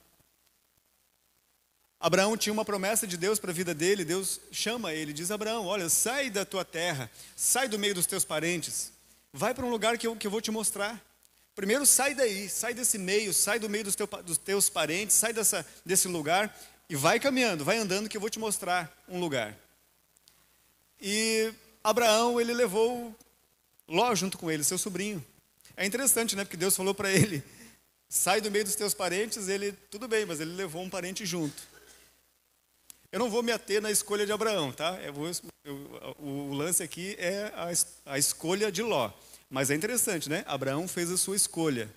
Abraão 1.99 2.35
tinha 2.35 2.51
uma 2.51 2.65
promessa 2.65 3.05
de 3.05 3.15
Deus 3.15 3.39
para 3.39 3.51
a 3.51 3.53
vida 3.53 3.73
dele, 3.73 4.03
Deus 4.03 4.39
chama 4.51 4.93
ele, 4.93 5.13
diz: 5.13 5.29
Abraão, 5.31 5.65
olha, 5.65 5.89
sai 5.89 6.29
da 6.29 6.43
tua 6.43 6.65
terra, 6.65 7.09
sai 7.35 7.67
do 7.67 7.77
meio 7.77 7.93
dos 7.93 8.05
teus 8.05 8.25
parentes, 8.25 8.91
vai 9.31 9.53
para 9.53 9.65
um 9.65 9.69
lugar 9.69 9.97
que 9.97 10.07
eu, 10.07 10.15
que 10.15 10.25
eu 10.25 10.31
vou 10.31 10.41
te 10.41 10.51
mostrar. 10.51 10.99
Primeiro 11.53 11.85
sai 11.85 12.15
daí, 12.15 12.49
sai 12.49 12.73
desse 12.73 12.97
meio, 12.97 13.33
sai 13.33 13.59
do 13.59 13.69
meio 13.69 13.83
dos, 13.83 13.95
teu, 13.95 14.07
dos 14.07 14.37
teus 14.37 14.69
parentes, 14.69 15.15
sai 15.15 15.33
dessa, 15.33 15.65
desse 15.85 16.07
lugar 16.07 16.57
e 16.89 16.95
vai 16.95 17.19
caminhando, 17.19 17.63
vai 17.63 17.77
andando 17.77 18.09
que 18.09 18.17
eu 18.17 18.21
vou 18.21 18.29
te 18.29 18.39
mostrar 18.39 18.91
um 19.07 19.19
lugar. 19.19 19.55
E 20.99 21.53
Abraão, 21.83 22.39
ele 22.39 22.53
levou 22.53 23.15
Ló 23.87 24.13
junto 24.15 24.37
com 24.37 24.49
ele, 24.49 24.63
seu 24.63 24.77
sobrinho. 24.77 25.23
É 25.75 25.85
interessante, 25.85 26.35
né? 26.35 26.43
Porque 26.43 26.57
Deus 26.57 26.75
falou 26.75 26.93
para 26.93 27.11
ele: 27.11 27.43
sai 28.07 28.41
do 28.41 28.51
meio 28.51 28.65
dos 28.65 28.75
teus 28.75 28.93
parentes. 28.93 29.47
Ele, 29.47 29.71
tudo 29.89 30.07
bem, 30.07 30.25
mas 30.25 30.39
ele 30.39 30.53
levou 30.53 30.81
um 30.81 30.89
parente 30.89 31.25
junto. 31.25 31.61
Eu 33.11 33.19
não 33.19 33.29
vou 33.29 33.43
me 33.43 33.51
ater 33.51 33.81
na 33.81 33.91
escolha 33.91 34.25
de 34.25 34.31
Abraão, 34.31 34.71
tá? 34.71 34.97
Eu 35.01 35.13
vou, 35.13 35.29
eu, 35.65 36.15
o 36.19 36.53
lance 36.53 36.81
aqui 36.81 37.15
é 37.19 37.51
a, 37.55 38.13
a 38.13 38.17
escolha 38.17 38.71
de 38.71 38.81
Ló. 38.81 39.11
Mas 39.49 39.69
é 39.69 39.75
interessante, 39.75 40.29
né? 40.29 40.45
Abraão 40.47 40.87
fez 40.87 41.11
a 41.11 41.17
sua 41.17 41.35
escolha. 41.35 41.93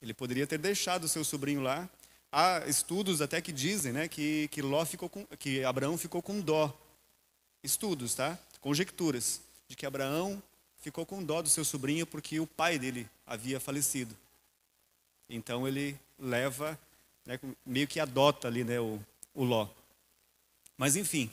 Ele 0.00 0.14
poderia 0.14 0.46
ter 0.46 0.58
deixado 0.58 1.08
seu 1.08 1.24
sobrinho 1.24 1.60
lá. 1.60 1.88
Há 2.32 2.64
estudos 2.66 3.20
até 3.20 3.40
que 3.40 3.52
dizem, 3.52 3.92
né, 3.92 4.08
que 4.08 4.48
que 4.48 4.60
Ló 4.60 4.84
ficou 4.84 5.08
com, 5.08 5.26
que 5.38 5.62
Abraão 5.64 5.96
ficou 5.98 6.22
com 6.22 6.40
dó. 6.40 6.74
Estudos, 7.62 8.14
tá? 8.14 8.38
Conjecturas 8.60 9.40
de 9.68 9.76
que 9.76 9.86
Abraão 9.86 10.42
ficou 10.78 11.04
com 11.04 11.22
dó 11.22 11.42
do 11.42 11.48
seu 11.48 11.64
sobrinho 11.64 12.06
porque 12.06 12.38
o 12.38 12.46
pai 12.46 12.78
dele 12.78 13.08
havia 13.26 13.58
falecido. 13.58 14.16
Então 15.28 15.66
ele 15.66 15.98
leva, 16.18 16.78
né, 17.24 17.38
meio 17.64 17.88
que 17.88 17.98
adota 17.98 18.46
ali, 18.46 18.62
né, 18.62 18.78
o, 18.80 19.00
o 19.34 19.44
Ló. 19.44 19.68
Mas 20.78 20.96
enfim. 20.96 21.30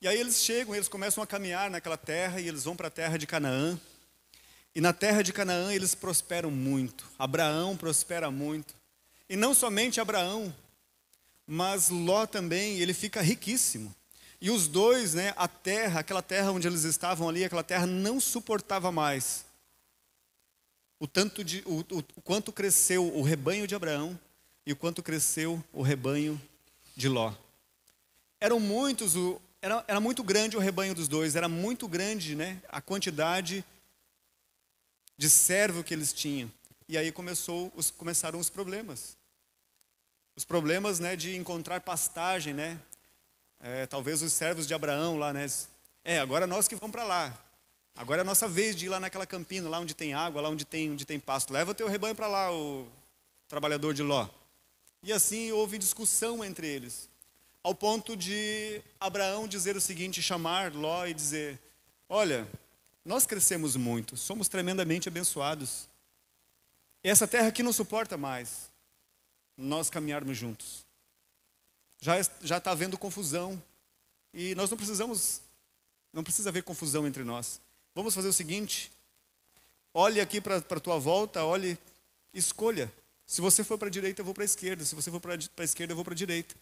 E 0.00 0.06
aí 0.06 0.18
eles 0.18 0.42
chegam, 0.42 0.74
eles 0.74 0.88
começam 0.88 1.22
a 1.22 1.26
caminhar 1.26 1.70
naquela 1.70 1.96
terra 1.96 2.40
e 2.40 2.46
eles 2.46 2.64
vão 2.64 2.76
para 2.76 2.88
a 2.88 2.90
terra 2.90 3.16
de 3.16 3.26
Canaã. 3.26 3.78
E 4.74 4.80
na 4.80 4.92
terra 4.92 5.22
de 5.22 5.32
Canaã 5.32 5.72
eles 5.72 5.94
prosperam 5.94 6.50
muito. 6.50 7.04
Abraão 7.18 7.76
prospera 7.76 8.30
muito. 8.30 8.74
E 9.28 9.36
não 9.36 9.52
somente 9.52 10.00
Abraão, 10.00 10.54
mas 11.44 11.88
Ló 11.88 12.26
também, 12.26 12.78
ele 12.78 12.94
fica 12.94 13.20
riquíssimo. 13.20 13.94
E 14.40 14.50
os 14.50 14.68
dois, 14.68 15.14
né, 15.14 15.34
a 15.36 15.48
terra, 15.48 16.00
aquela 16.00 16.22
terra 16.22 16.52
onde 16.52 16.66
eles 16.66 16.84
estavam 16.84 17.28
ali, 17.28 17.44
aquela 17.44 17.64
terra 17.64 17.86
não 17.86 18.20
suportava 18.20 18.92
mais 18.92 19.48
o 21.00 21.06
tanto 21.06 21.44
de 21.44 21.62
o, 21.64 21.80
o, 21.80 21.98
o 22.16 22.22
quanto 22.22 22.52
cresceu 22.52 23.06
o 23.14 23.22
rebanho 23.22 23.66
de 23.66 23.74
Abraão 23.74 24.18
e 24.66 24.72
o 24.72 24.76
quanto 24.76 25.02
cresceu 25.02 25.62
o 25.72 25.82
rebanho 25.82 26.40
de 26.96 27.08
Ló. 27.08 27.32
Eram 28.40 28.58
muitos, 28.58 29.16
o, 29.16 29.40
era, 29.62 29.84
era 29.86 30.00
muito 30.00 30.22
grande 30.22 30.56
o 30.56 30.60
rebanho 30.60 30.94
dos 30.94 31.08
dois, 31.08 31.36
era 31.36 31.48
muito 31.48 31.86
grande 31.86 32.34
né, 32.34 32.60
a 32.68 32.80
quantidade 32.80 33.64
de 35.16 35.30
servo 35.30 35.84
que 35.84 35.94
eles 35.94 36.12
tinham. 36.12 36.50
E 36.88 36.96
aí 36.96 37.12
começou 37.12 37.72
os, 37.76 37.90
começaram 37.90 38.38
os 38.38 38.50
problemas. 38.50 39.16
Os 40.36 40.44
problemas 40.44 40.98
né, 40.98 41.16
de 41.16 41.36
encontrar 41.36 41.80
pastagem, 41.80 42.54
né? 42.54 42.78
É, 43.60 43.86
talvez 43.86 44.22
os 44.22 44.32
servos 44.32 44.66
de 44.66 44.74
Abraão 44.74 45.16
lá, 45.16 45.32
né? 45.32 45.46
É, 46.04 46.18
agora 46.18 46.46
nós 46.46 46.68
que 46.68 46.76
vamos 46.76 46.92
para 46.92 47.04
lá. 47.04 47.36
Agora 47.96 48.20
é 48.20 48.22
a 48.22 48.24
nossa 48.24 48.46
vez 48.46 48.76
de 48.76 48.86
ir 48.86 48.88
lá 48.88 49.00
naquela 49.00 49.26
campina, 49.26 49.68
lá 49.68 49.80
onde 49.80 49.92
tem 49.92 50.14
água, 50.14 50.40
lá 50.40 50.48
onde 50.48 50.64
tem, 50.64 50.92
onde 50.92 51.04
tem 51.04 51.18
pasto. 51.18 51.52
Leva 51.52 51.72
o 51.72 51.74
teu 51.74 51.88
rebanho 51.88 52.14
para 52.14 52.28
lá, 52.28 52.52
o 52.52 52.86
trabalhador 53.48 53.92
de 53.92 54.02
Ló. 54.02 54.28
E 55.02 55.12
assim 55.12 55.50
houve 55.50 55.78
discussão 55.78 56.44
entre 56.44 56.68
eles, 56.68 57.08
ao 57.62 57.74
ponto 57.74 58.16
de 58.16 58.80
Abraão 59.00 59.48
dizer 59.48 59.76
o 59.76 59.80
seguinte, 59.80 60.22
chamar 60.22 60.72
Ló 60.72 61.06
e 61.06 61.14
dizer: 61.14 61.58
Olha, 62.08 62.46
nós 63.04 63.26
crescemos 63.26 63.74
muito, 63.74 64.16
somos 64.16 64.48
tremendamente 64.48 65.08
abençoados. 65.08 65.88
Essa 67.02 67.26
terra 67.26 67.48
aqui 67.48 67.62
não 67.62 67.72
suporta 67.72 68.16
mais 68.16 68.70
nós 69.56 69.90
caminharmos 69.90 70.36
juntos. 70.36 70.87
Já 72.00 72.20
está 72.58 72.70
havendo 72.70 72.96
confusão 72.98 73.60
e 74.32 74.54
nós 74.54 74.70
não 74.70 74.76
precisamos, 74.76 75.40
não 76.12 76.22
precisa 76.22 76.50
haver 76.50 76.62
confusão 76.62 77.06
entre 77.06 77.24
nós. 77.24 77.60
Vamos 77.94 78.14
fazer 78.14 78.28
o 78.28 78.32
seguinte: 78.32 78.90
olhe 79.92 80.20
aqui 80.20 80.40
para 80.40 80.56
a 80.56 80.80
tua 80.80 80.98
volta, 80.98 81.44
olhe, 81.44 81.78
escolha 82.32 82.92
se 83.28 83.42
você 83.42 83.62
for 83.62 83.76
para 83.76 83.88
a 83.88 83.90
direita, 83.90 84.22
eu 84.22 84.24
vou 84.24 84.32
para 84.32 84.42
a 84.42 84.46
esquerda. 84.46 84.82
Se 84.86 84.94
você 84.94 85.10
for 85.10 85.20
para 85.20 85.34
a 85.34 85.62
esquerda, 85.62 85.92
eu 85.92 85.94
vou 85.94 86.02
para 86.02 86.14
a 86.14 86.16
direita. 86.16 86.54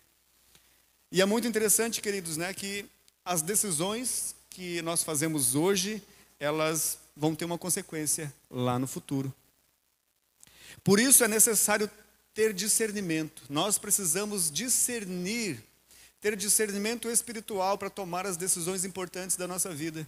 E 1.13 1.23
é 1.23 1.25
muito 1.25 1.47
interessante, 1.47 2.03
queridos, 2.03 2.37
né, 2.37 2.53
que 2.53 2.85
as 3.25 3.41
decisões 3.41 4.35
que 4.51 4.83
nós 4.83 5.05
fazemos 5.05 5.55
hoje, 5.55 6.03
elas 6.41 6.99
vão 7.17 7.37
ter 7.37 7.45
uma 7.45 7.57
consequência 7.57 8.35
lá 8.51 8.81
no 8.81 8.89
futuro. 8.89 9.33
Por 10.83 10.99
isso 10.99 11.23
é 11.23 11.29
necessário 11.29 11.89
ter 12.37 12.53
discernimento. 12.53 13.45
Nós 13.49 13.79
precisamos 13.79 14.51
discernir, 14.51 15.65
ter 16.21 16.37
discernimento 16.37 17.09
espiritual 17.09 17.79
para 17.79 17.89
tomar 17.89 18.27
as 18.27 18.37
decisões 18.37 18.85
importantes 18.85 19.37
da 19.37 19.49
nossa 19.49 19.75
vida. 19.75 20.07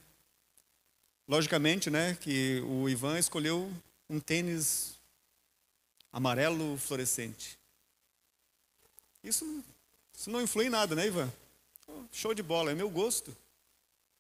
Logicamente, 1.26 1.88
né, 1.88 2.18
que 2.20 2.60
o 2.66 2.86
Ivan 2.86 3.18
escolheu 3.18 3.72
um 4.10 4.20
tênis 4.20 4.98
amarelo 6.12 6.76
fluorescente. 6.76 7.58
Isso, 9.24 9.64
isso 10.14 10.28
não 10.28 10.42
influi 10.42 10.66
em 10.66 10.70
nada, 10.70 10.94
né, 10.94 11.06
Ivan? 11.06 11.32
Show 12.12 12.34
de 12.34 12.42
bola, 12.42 12.72
é 12.72 12.74
meu 12.74 12.90
gosto. 12.90 13.34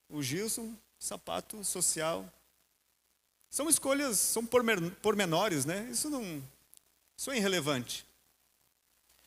O 0.08 0.22
Gilson, 0.22 0.74
sapato 0.98 1.62
social. 1.62 2.26
São 3.50 3.68
escolhas, 3.68 4.18
são 4.18 4.46
pormenores, 4.46 5.66
né? 5.66 5.86
Isso 5.90 6.08
não, 6.08 6.42
isso 7.18 7.32
é 7.32 7.36
irrelevante. 7.36 8.06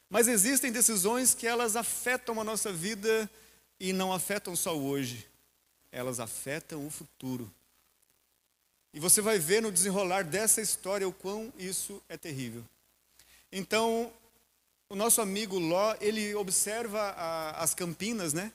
Mas 0.10 0.30
existem 0.30 0.72
decisões 0.72 1.36
que 1.36 1.46
elas 1.46 1.76
afetam 1.76 2.40
a 2.40 2.44
nossa 2.44 2.72
vida 2.72 3.30
e 3.78 3.92
não 3.92 4.14
afetam 4.14 4.56
só 4.56 4.78
o 4.78 4.86
hoje. 4.86 5.28
Elas 5.92 6.22
afetam 6.22 6.88
o 6.88 6.90
futuro. 6.90 7.52
E 8.94 9.00
você 9.00 9.20
vai 9.22 9.40
ver 9.40 9.62
no 9.62 9.72
desenrolar 9.72 10.24
dessa 10.24 10.62
história 10.62 11.08
o 11.08 11.12
quão 11.12 11.52
isso 11.58 12.02
é 12.08 12.18
terrível. 12.18 12.64
Então, 13.52 14.12
o 14.88 14.96
nosso 14.96 15.20
amigo 15.22 15.60
Ló, 15.60 15.94
ele 16.00 16.34
observa 16.36 17.00
a, 17.00 17.62
as 17.62 17.74
campinas, 17.74 18.32
né? 18.32 18.54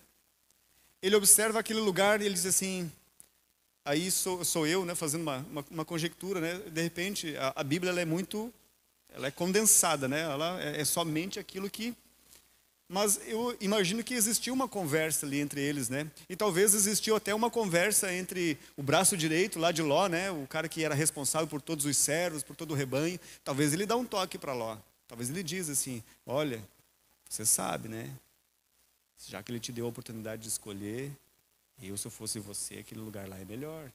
Ele 1.02 1.14
observa 1.14 1.58
aquele 1.58 1.80
lugar 1.80 2.22
e 2.22 2.24
ele 2.24 2.34
diz 2.34 2.46
assim, 2.46 2.90
aí 3.84 4.10
sou, 4.10 4.42
sou 4.46 4.66
eu, 4.66 4.86
né, 4.86 4.94
fazendo 4.94 5.22
uma, 5.22 5.38
uma, 5.50 5.64
uma 5.70 5.84
conjectura, 5.84 6.40
né? 6.40 6.70
De 6.70 6.82
repente, 6.82 7.36
a, 7.36 7.52
a 7.56 7.64
Bíblia 7.64 7.92
é 8.00 8.04
muito, 8.06 8.52
ela 9.10 9.28
é 9.28 9.30
condensada, 9.30 10.08
né? 10.08 10.20
Ela 10.22 10.62
é, 10.62 10.80
é 10.80 10.84
somente 10.84 11.38
aquilo 11.38 11.70
que 11.70 11.94
mas 12.88 13.20
eu 13.26 13.56
imagino 13.60 14.04
que 14.04 14.14
existiu 14.14 14.54
uma 14.54 14.68
conversa 14.68 15.26
ali 15.26 15.40
entre 15.40 15.60
eles, 15.60 15.88
né? 15.88 16.08
E 16.28 16.36
talvez 16.36 16.72
existiu 16.72 17.16
até 17.16 17.34
uma 17.34 17.50
conversa 17.50 18.12
entre 18.12 18.56
o 18.76 18.82
braço 18.82 19.16
direito 19.16 19.58
lá 19.58 19.72
de 19.72 19.82
Ló, 19.82 20.06
né? 20.06 20.30
O 20.30 20.46
cara 20.46 20.68
que 20.68 20.84
era 20.84 20.94
responsável 20.94 21.48
por 21.48 21.60
todos 21.60 21.84
os 21.84 21.96
servos, 21.96 22.44
por 22.44 22.54
todo 22.54 22.70
o 22.70 22.74
rebanho. 22.74 23.18
Talvez 23.42 23.72
ele 23.72 23.86
dá 23.86 23.96
um 23.96 24.04
toque 24.04 24.38
para 24.38 24.52
Ló. 24.52 24.78
Talvez 25.08 25.28
ele 25.28 25.42
diz 25.42 25.68
assim: 25.68 26.00
Olha, 26.24 26.62
você 27.28 27.44
sabe, 27.44 27.88
né? 27.88 28.14
Já 29.26 29.42
que 29.42 29.50
ele 29.50 29.58
te 29.58 29.72
deu 29.72 29.86
a 29.86 29.88
oportunidade 29.88 30.42
de 30.42 30.48
escolher, 30.48 31.10
eu, 31.82 31.96
se 31.96 32.06
eu 32.06 32.10
fosse 32.10 32.38
você, 32.38 32.78
aquele 32.78 33.00
lugar 33.00 33.28
lá 33.28 33.36
é 33.36 33.44
melhor. 33.44 33.90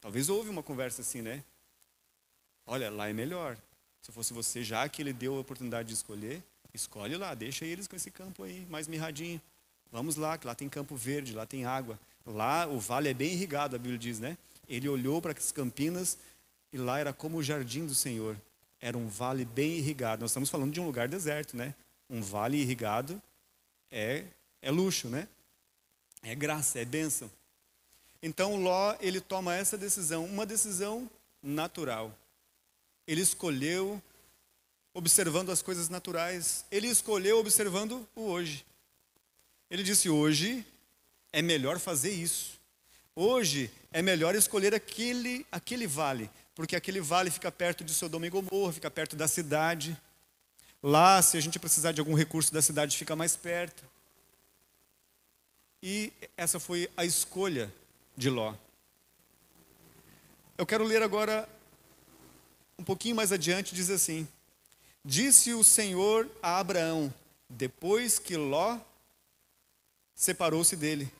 Talvez 0.00 0.30
houve 0.30 0.48
uma 0.48 0.62
conversa 0.62 1.02
assim, 1.02 1.20
né? 1.20 1.44
Olha, 2.66 2.90
lá 2.90 3.10
é 3.10 3.12
melhor. 3.12 3.58
Se 4.02 4.12
fosse 4.12 4.34
você, 4.34 4.62
já 4.62 4.86
que 4.88 5.00
ele 5.00 5.12
deu 5.12 5.36
a 5.36 5.40
oportunidade 5.40 5.88
de 5.88 5.94
escolher, 5.94 6.42
Escolhe 6.74 7.16
lá, 7.16 7.34
deixa 7.34 7.66
eles 7.66 7.86
com 7.86 7.94
esse 7.94 8.10
campo 8.10 8.44
aí, 8.44 8.66
mais 8.70 8.88
mirradinho. 8.88 9.40
Vamos 9.90 10.16
lá, 10.16 10.38
que 10.38 10.46
lá 10.46 10.54
tem 10.54 10.68
campo 10.70 10.96
verde, 10.96 11.34
lá 11.34 11.44
tem 11.44 11.66
água. 11.66 12.00
Lá 12.24 12.66
o 12.66 12.80
vale 12.80 13.10
é 13.10 13.14
bem 13.14 13.32
irrigado, 13.32 13.76
a 13.76 13.78
Bíblia 13.78 13.98
diz, 13.98 14.18
né? 14.18 14.38
Ele 14.66 14.88
olhou 14.88 15.20
para 15.20 15.32
as 15.32 15.52
campinas 15.52 16.16
e 16.72 16.78
lá 16.78 16.98
era 16.98 17.12
como 17.12 17.36
o 17.36 17.42
jardim 17.42 17.84
do 17.84 17.94
Senhor. 17.94 18.36
Era 18.80 18.96
um 18.96 19.06
vale 19.06 19.44
bem 19.44 19.76
irrigado. 19.78 20.20
Nós 20.20 20.30
estamos 20.30 20.48
falando 20.48 20.72
de 20.72 20.80
um 20.80 20.86
lugar 20.86 21.08
deserto, 21.08 21.56
né? 21.56 21.74
Um 22.08 22.22
vale 22.22 22.56
irrigado 22.56 23.20
é, 23.90 24.24
é 24.62 24.70
luxo, 24.70 25.08
né? 25.08 25.28
É 26.22 26.34
graça, 26.34 26.78
é 26.78 26.84
bênção. 26.86 27.30
Então 28.22 28.56
Ló, 28.56 28.96
ele 28.98 29.20
toma 29.20 29.54
essa 29.54 29.76
decisão, 29.76 30.24
uma 30.24 30.46
decisão 30.46 31.10
natural. 31.42 32.16
Ele 33.12 33.20
escolheu 33.20 34.02
observando 34.94 35.50
as 35.50 35.60
coisas 35.60 35.90
naturais. 35.90 36.64
Ele 36.70 36.88
escolheu 36.88 37.38
observando 37.38 38.08
o 38.16 38.22
hoje. 38.22 38.64
Ele 39.70 39.82
disse: 39.82 40.08
hoje 40.08 40.66
é 41.30 41.42
melhor 41.42 41.78
fazer 41.78 42.10
isso. 42.10 42.58
Hoje 43.14 43.70
é 43.92 44.00
melhor 44.00 44.34
escolher 44.34 44.74
aquele, 44.74 45.46
aquele 45.52 45.86
vale. 45.86 46.30
porque 46.54 46.74
aquele 46.74 47.02
vale 47.02 47.30
fica 47.30 47.52
perto 47.52 47.84
de 47.84 47.92
Sodoma 47.92 48.26
e 48.26 48.30
Gomorra, 48.30 48.72
fica 48.72 48.90
perto 48.90 49.14
da 49.14 49.28
cidade. 49.28 49.94
Lá, 50.82 51.20
se 51.20 51.36
a 51.36 51.40
gente 51.40 51.58
precisar 51.58 51.92
de 51.92 52.00
algum 52.00 52.14
recurso 52.14 52.50
da 52.50 52.62
cidade, 52.62 52.96
fica 52.96 53.14
mais 53.14 53.36
perto. 53.36 53.84
E 55.82 56.10
essa 56.34 56.58
foi 56.58 56.90
a 56.96 57.04
escolha 57.04 57.70
de 58.16 58.30
Ló. 58.30 58.54
Eu 60.56 60.64
quero 60.64 60.82
ler 60.84 61.02
agora 61.02 61.46
um 62.78 62.84
pouquinho 62.84 63.16
mais 63.16 63.32
adiante, 63.32 63.74
diz 63.74 63.90
assim: 63.90 64.26
Disse 65.04 65.52
o 65.52 65.64
Senhor 65.64 66.28
a 66.42 66.58
Abraão, 66.58 67.12
depois 67.48 68.18
que 68.18 68.36
Ló 68.36 68.78
separou-se 70.14 70.76
dele. 70.76 71.10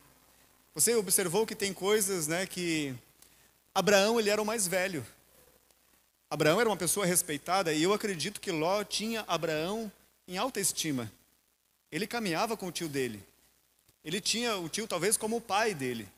Você 0.75 0.95
observou 0.95 1.47
que 1.47 1.55
tem 1.55 1.75
coisas, 1.75 2.27
né, 2.27 2.47
que 2.47 2.95
Abraão 3.75 4.19
ele 4.19 4.31
era 4.31 4.41
o 4.41 4.47
mais 4.47 4.67
velho. 4.67 5.05
Abraão 6.31 6.61
era 6.61 6.71
uma 6.71 6.77
pessoa 6.77 7.05
respeitada 7.05 7.75
e 7.75 7.83
eu 7.83 7.93
acredito 7.93 8.41
que 8.41 8.51
Ló 8.51 8.83
tinha 8.85 9.25
Abraão 9.29 9.93
em 10.27 10.39
alta 10.39 10.61
estima. 10.61 11.13
Ele 11.91 12.07
caminhava 12.07 12.57
com 12.57 12.69
o 12.69 12.73
tio 12.73 12.89
dele. 12.89 13.23
Ele 14.03 14.21
tinha 14.21 14.57
o 14.57 14.69
tio 14.69 14.87
talvez 14.87 15.17
como 15.17 15.37
o 15.37 15.41
pai 15.41 15.75
dele. 15.75 16.09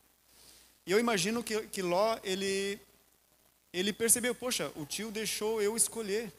E 0.86 0.92
eu 0.92 1.00
imagino 1.00 1.42
que, 1.42 1.62
que 1.62 1.82
Ló, 1.82 2.18
ele, 2.22 2.78
ele 3.74 3.92
percebeu, 3.92 4.34
poxa, 4.34 4.70
o 4.76 4.86
tio 4.86 5.10
deixou 5.10 5.60
eu 5.60 5.76
escolher. 5.76 6.32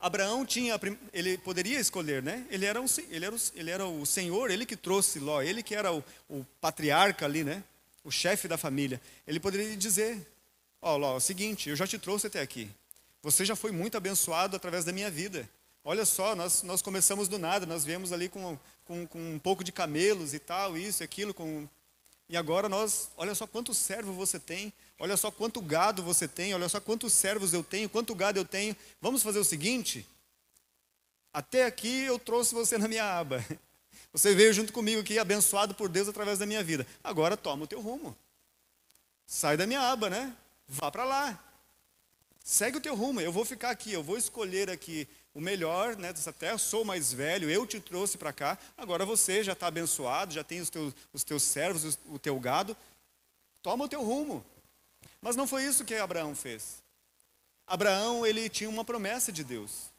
Abraão 0.00 0.44
tinha, 0.44 0.78
ele 1.12 1.38
poderia 1.38 1.78
escolher, 1.78 2.22
né? 2.22 2.44
Ele 2.50 2.66
era, 2.66 2.80
um, 2.80 2.86
ele, 3.08 3.24
era 3.24 3.34
o, 3.34 3.38
ele 3.54 3.70
era 3.70 3.86
o 3.86 4.04
senhor, 4.04 4.50
ele 4.50 4.66
que 4.66 4.76
trouxe 4.76 5.20
Ló, 5.20 5.40
ele 5.40 5.62
que 5.62 5.76
era 5.76 5.92
o, 5.92 6.02
o 6.28 6.44
patriarca 6.60 7.24
ali, 7.24 7.44
né? 7.44 7.62
O 8.02 8.10
chefe 8.10 8.48
da 8.48 8.58
família. 8.58 9.00
Ele 9.26 9.38
poderia 9.38 9.76
dizer, 9.76 10.26
ó, 10.82 10.94
oh, 10.94 10.96
Ló, 10.96 11.14
é 11.14 11.16
o 11.16 11.20
seguinte, 11.20 11.68
eu 11.70 11.76
já 11.76 11.86
te 11.86 11.98
trouxe 11.98 12.26
até 12.26 12.40
aqui. 12.40 12.68
Você 13.22 13.44
já 13.44 13.54
foi 13.54 13.70
muito 13.70 13.96
abençoado 13.96 14.56
através 14.56 14.84
da 14.84 14.92
minha 14.92 15.10
vida. 15.10 15.48
Olha 15.84 16.04
só, 16.04 16.34
nós, 16.34 16.64
nós 16.64 16.82
começamos 16.82 17.28
do 17.28 17.38
nada, 17.38 17.64
nós 17.64 17.84
viemos 17.84 18.12
ali 18.12 18.28
com, 18.28 18.58
com, 18.84 19.06
com 19.06 19.34
um 19.34 19.38
pouco 19.38 19.62
de 19.62 19.70
camelos 19.70 20.34
e 20.34 20.38
tal, 20.40 20.76
isso, 20.76 21.02
aquilo, 21.02 21.32
com... 21.32 21.68
e 22.28 22.36
agora 22.36 22.68
nós, 22.68 23.10
olha 23.16 23.34
só 23.34 23.46
quanto 23.46 23.72
servo 23.72 24.12
você 24.12 24.38
tem, 24.38 24.72
Olha 24.98 25.16
só 25.16 25.30
quanto 25.30 25.60
gado 25.60 26.02
você 26.02 26.26
tem, 26.26 26.52
olha 26.54 26.68
só 26.68 26.80
quantos 26.80 27.12
servos 27.12 27.52
eu 27.52 27.62
tenho, 27.62 27.88
quanto 27.88 28.14
gado 28.14 28.38
eu 28.38 28.44
tenho. 28.44 28.76
Vamos 29.00 29.22
fazer 29.22 29.38
o 29.38 29.44
seguinte? 29.44 30.04
Até 31.32 31.66
aqui 31.66 32.02
eu 32.02 32.18
trouxe 32.18 32.54
você 32.54 32.76
na 32.76 32.88
minha 32.88 33.04
aba. 33.04 33.44
Você 34.10 34.34
veio 34.34 34.54
junto 34.54 34.72
comigo 34.72 35.02
aqui, 35.02 35.18
abençoado 35.18 35.74
por 35.74 35.86
Deus 35.86 36.08
através 36.08 36.38
da 36.38 36.46
minha 36.46 36.64
vida. 36.64 36.86
Agora 37.04 37.36
toma 37.36 37.64
o 37.64 37.66
teu 37.66 37.78
rumo. 37.78 38.16
Sai 39.26 39.54
da 39.54 39.66
minha 39.66 39.82
aba, 39.82 40.08
né? 40.08 40.34
Vá 40.66 40.90
para 40.90 41.04
lá. 41.04 41.38
Segue 42.42 42.78
o 42.78 42.80
teu 42.80 42.94
rumo. 42.94 43.20
Eu 43.20 43.30
vou 43.30 43.44
ficar 43.44 43.68
aqui, 43.68 43.92
eu 43.92 44.02
vou 44.02 44.16
escolher 44.16 44.70
aqui 44.70 45.06
o 45.34 45.40
melhor 45.40 45.94
né, 45.96 46.10
dessa 46.10 46.32
terra. 46.32 46.56
Sou 46.56 46.86
mais 46.86 47.12
velho, 47.12 47.50
eu 47.50 47.66
te 47.66 47.78
trouxe 47.78 48.16
para 48.16 48.32
cá. 48.32 48.58
Agora 48.76 49.04
você 49.04 49.44
já 49.44 49.52
está 49.52 49.66
abençoado, 49.66 50.32
já 50.32 50.42
tem 50.42 50.60
os 50.60 50.70
teus, 50.70 50.94
os 51.12 51.22
teus 51.22 51.42
servos, 51.42 51.98
o 52.06 52.18
teu 52.18 52.40
gado. 52.40 52.74
Toma 53.62 53.84
o 53.84 53.88
teu 53.88 54.02
rumo. 54.02 54.42
Mas 55.20 55.36
não 55.36 55.46
foi 55.46 55.64
isso 55.64 55.84
que 55.84 55.94
Abraão 55.94 56.34
fez. 56.34 56.82
Abraão, 57.66 58.26
ele 58.26 58.48
tinha 58.48 58.70
uma 58.70 58.84
promessa 58.84 59.30
de 59.30 59.44
Deus. 59.44 59.90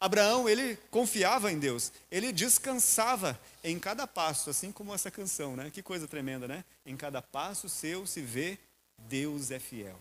Abraão, 0.00 0.48
ele 0.48 0.76
confiava 0.90 1.50
em 1.50 1.58
Deus. 1.58 1.92
Ele 2.10 2.32
descansava 2.32 3.38
em 3.64 3.78
cada 3.78 4.06
passo, 4.06 4.50
assim 4.50 4.70
como 4.70 4.94
essa 4.94 5.10
canção, 5.10 5.56
né? 5.56 5.70
Que 5.70 5.82
coisa 5.82 6.06
tremenda, 6.06 6.46
né? 6.46 6.64
Em 6.86 6.96
cada 6.96 7.20
passo 7.20 7.68
seu 7.68 8.06
se 8.06 8.20
vê 8.20 8.58
Deus 8.96 9.50
é 9.50 9.58
fiel. 9.58 10.00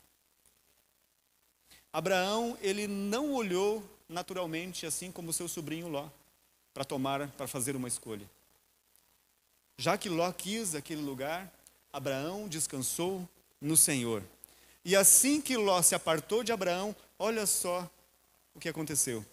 Abraão, 1.91 2.58
ele 2.62 2.88
não 2.88 3.34
olhou 3.34 3.84
naturalmente 4.08 4.86
assim 4.86 5.12
como 5.12 5.34
seu 5.34 5.47
sobrinho 5.47 5.88
Ló 5.88 6.08
para 6.73 6.86
tomar, 6.86 7.27
para 7.32 7.47
fazer 7.47 7.75
uma 7.75 7.88
escolha. 7.88 8.30
Já 9.80 9.97
que 9.97 10.10
Ló 10.10 10.32
quis 10.32 10.75
aquele 10.75 11.01
lugar, 11.01 11.51
Abraão 11.91 12.47
descansou 12.47 13.27
no 13.60 13.75
Senhor. 13.75 14.23
E 14.88 14.95
assim 14.95 15.41
que 15.41 15.58
Ló 15.58 15.82
se 15.82 15.95
apartou 15.95 16.45
de 16.45 16.54
Abraão, 16.54 16.95
olha 17.19 17.45
só 17.45 17.91
o 18.54 18.60
que 18.60 18.69
aconteceu. 18.69 19.26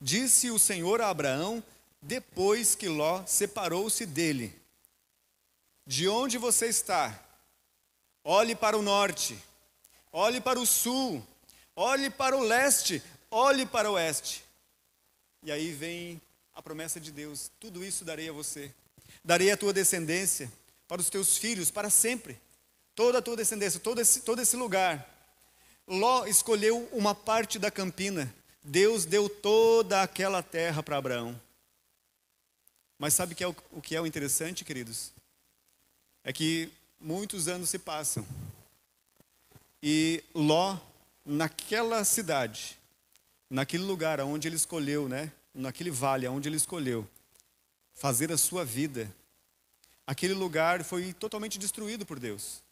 Disse 0.00 0.50
o 0.50 0.58
Senhor 0.58 1.02
a 1.02 1.10
Abraão, 1.10 1.62
depois 2.00 2.74
que 2.74 2.88
Ló 2.88 3.22
separou-se 3.26 4.06
dele: 4.06 4.58
De 5.86 6.08
onde 6.08 6.38
você 6.38 6.68
está? 6.68 7.22
Olhe 8.24 8.54
para 8.56 8.78
o 8.78 8.82
norte, 8.82 9.38
olhe 10.10 10.40
para 10.40 10.58
o 10.58 10.64
sul, 10.64 11.22
olhe 11.76 12.08
para 12.08 12.34
o 12.34 12.40
leste, 12.40 13.02
olhe 13.30 13.66
para 13.66 13.90
o 13.90 13.94
oeste. 13.96 14.42
E 15.42 15.52
aí 15.52 15.70
vem 15.70 16.18
a 16.54 16.62
promessa 16.62 16.98
de 16.98 17.12
Deus: 17.12 17.50
tudo 17.60 17.84
isso 17.84 18.06
darei 18.06 18.30
a 18.30 18.32
você, 18.32 18.74
darei 19.22 19.50
a 19.50 19.56
tua 19.58 19.74
descendência, 19.74 20.50
para 20.88 21.02
os 21.02 21.10
teus 21.10 21.36
filhos, 21.36 21.70
para 21.70 21.90
sempre 21.90 22.40
toda 22.94 23.18
a 23.18 23.22
tua 23.22 23.36
descendência, 23.36 23.80
todo 23.80 24.00
esse, 24.00 24.20
todo 24.20 24.40
esse 24.40 24.56
lugar. 24.56 25.08
Ló 25.86 26.26
escolheu 26.26 26.88
uma 26.92 27.14
parte 27.14 27.58
da 27.58 27.70
campina. 27.70 28.32
Deus 28.62 29.04
deu 29.04 29.28
toda 29.28 30.02
aquela 30.02 30.42
terra 30.42 30.82
para 30.82 30.96
Abraão. 30.96 31.40
Mas 32.98 33.14
sabe 33.14 33.34
que 33.34 33.42
é 33.42 33.48
o, 33.48 33.56
o 33.72 33.82
que 33.82 33.96
é 33.96 34.00
o 34.00 34.06
interessante, 34.06 34.64
queridos? 34.64 35.12
É 36.22 36.32
que 36.32 36.70
muitos 37.00 37.48
anos 37.48 37.68
se 37.68 37.78
passam. 37.78 38.24
E 39.82 40.22
Ló, 40.32 40.78
naquela 41.24 42.04
cidade, 42.04 42.78
naquele 43.50 43.82
lugar 43.82 44.20
onde 44.20 44.46
ele 44.46 44.54
escolheu, 44.56 45.08
né? 45.08 45.32
Naquele 45.52 45.90
vale 45.90 46.28
onde 46.28 46.48
ele 46.48 46.56
escolheu 46.56 47.06
fazer 47.94 48.32
a 48.32 48.38
sua 48.38 48.64
vida, 48.64 49.12
aquele 50.06 50.34
lugar 50.34 50.82
foi 50.82 51.12
totalmente 51.12 51.58
destruído 51.58 52.06
por 52.06 52.18
Deus. 52.18 52.62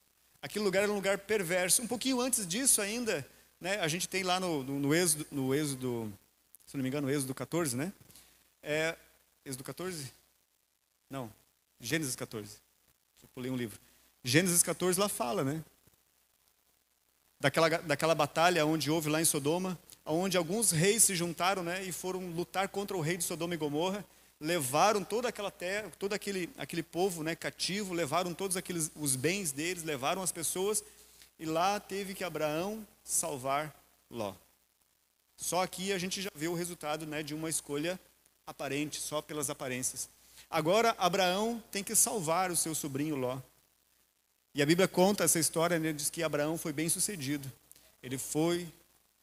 Aquele 0.43 0.65
lugar 0.65 0.83
era 0.83 0.93
um 0.93 0.95
lugar 0.95 1.19
perverso. 1.19 1.83
Um 1.83 1.87
pouquinho 1.87 2.21
antes 2.21 2.47
disso 2.47 2.81
ainda, 2.81 3.27
né, 3.61 3.79
a 3.81 3.89
gente 3.89 4.09
tem 4.09 4.23
lá 4.23 4.41
no, 4.41 4.63
no, 4.63 4.79
no, 4.79 4.95
êxodo, 4.95 5.27
no 5.31 5.55
êxodo, 5.55 6.13
se 6.67 6.77
não 6.77 6.83
me 6.83 6.89
engano, 6.89 7.07
no 7.07 7.13
êxodo 7.13 7.35
14, 7.35 7.77
né? 7.77 7.93
É, 8.63 8.97
êxodo 9.45 9.65
14? 9.65 10.13
Não, 11.11 11.31
Gênesis 11.81 12.15
14. 12.15 12.57
Eu 13.23 13.29
pulei 13.35 13.51
um 13.51 13.57
livro. 13.57 13.79
Gênesis 14.23 14.63
14 14.63 14.99
lá 14.99 15.09
fala, 15.09 15.45
né? 15.45 15.63
Daquela, 17.39 17.69
daquela 17.69 18.15
batalha 18.15 18.67
onde 18.67 18.91
houve 18.91 19.09
lá 19.09 19.21
em 19.21 19.25
Sodoma, 19.25 19.79
onde 20.05 20.37
alguns 20.37 20.71
reis 20.71 21.05
se 21.05 21.15
juntaram 21.15 21.63
né, 21.63 21.83
e 21.85 21.91
foram 21.91 22.29
lutar 22.31 22.69
contra 22.69 22.97
o 22.97 23.01
rei 23.01 23.17
de 23.17 23.25
Sodoma 23.25 23.55
e 23.55 23.57
Gomorra 23.57 24.05
levaram 24.41 25.05
toda 25.05 25.29
aquela 25.29 25.51
terra, 25.51 25.93
todo 25.99 26.15
aquele, 26.15 26.49
aquele 26.57 26.83
povo 26.83 27.23
né, 27.23 27.37
cativo, 27.37 27.93
levaram 27.93 28.33
todos 28.33 28.57
aqueles 28.57 28.91
os 28.97 29.15
bens 29.15 29.53
deles, 29.53 29.83
levaram 29.83 30.23
as 30.23 30.33
pessoas, 30.33 30.83
e 31.39 31.45
lá 31.45 31.79
teve 31.79 32.15
que 32.15 32.25
Abraão 32.25 32.87
salvar 33.05 33.75
Ló. 34.11 34.35
Só 35.37 35.63
aqui 35.63 35.93
a 35.93 35.99
gente 35.99 36.21
já 36.23 36.31
vê 36.35 36.49
o 36.49 36.55
resultado 36.55 37.07
né, 37.07 37.23
de 37.23 37.35
uma 37.35 37.51
escolha 37.51 38.01
aparente, 38.47 39.01
só 39.01 39.21
pelas 39.21 39.51
aparências. 39.51 40.09
Agora 40.49 40.95
Abraão 40.99 41.63
tem 41.71 41.85
que 41.85 41.95
salvar 41.95 42.51
o 42.51 42.57
seu 42.57 42.75
sobrinho 42.75 43.17
Ló. 43.17 43.39
E 44.55 44.63
a 44.63 44.67
Bíblia 44.67 44.89
conta 44.89 45.25
essa 45.25 45.39
história, 45.39 45.79
né, 45.79 45.93
diz 45.93 46.11
que 46.11 46.23
Abraão 46.23 46.57
foi 46.57 46.73
bem 46.73 46.89
sucedido. 46.89 47.51
Ele 48.03 48.17
foi, 48.17 48.67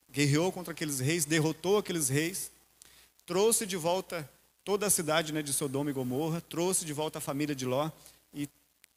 guerreou 0.09 0.51
contra 0.51 0.71
aqueles 0.73 0.99
reis, 0.99 1.25
derrotou 1.25 1.77
aqueles 1.77 2.07
reis, 2.07 2.51
trouxe 3.25 3.65
de 3.65 3.75
volta 3.75 4.27
toda 4.67 4.85
a 4.85 4.89
cidade 4.89 5.31
né, 5.31 5.41
de 5.41 5.53
Sodoma 5.53 5.89
e 5.89 5.93
Gomorra, 5.93 6.41
trouxe 6.41 6.83
de 6.83 6.91
volta 6.91 7.19
a 7.19 7.21
família 7.21 7.55
de 7.55 7.65
Ló 7.65 7.89
e 8.33 8.49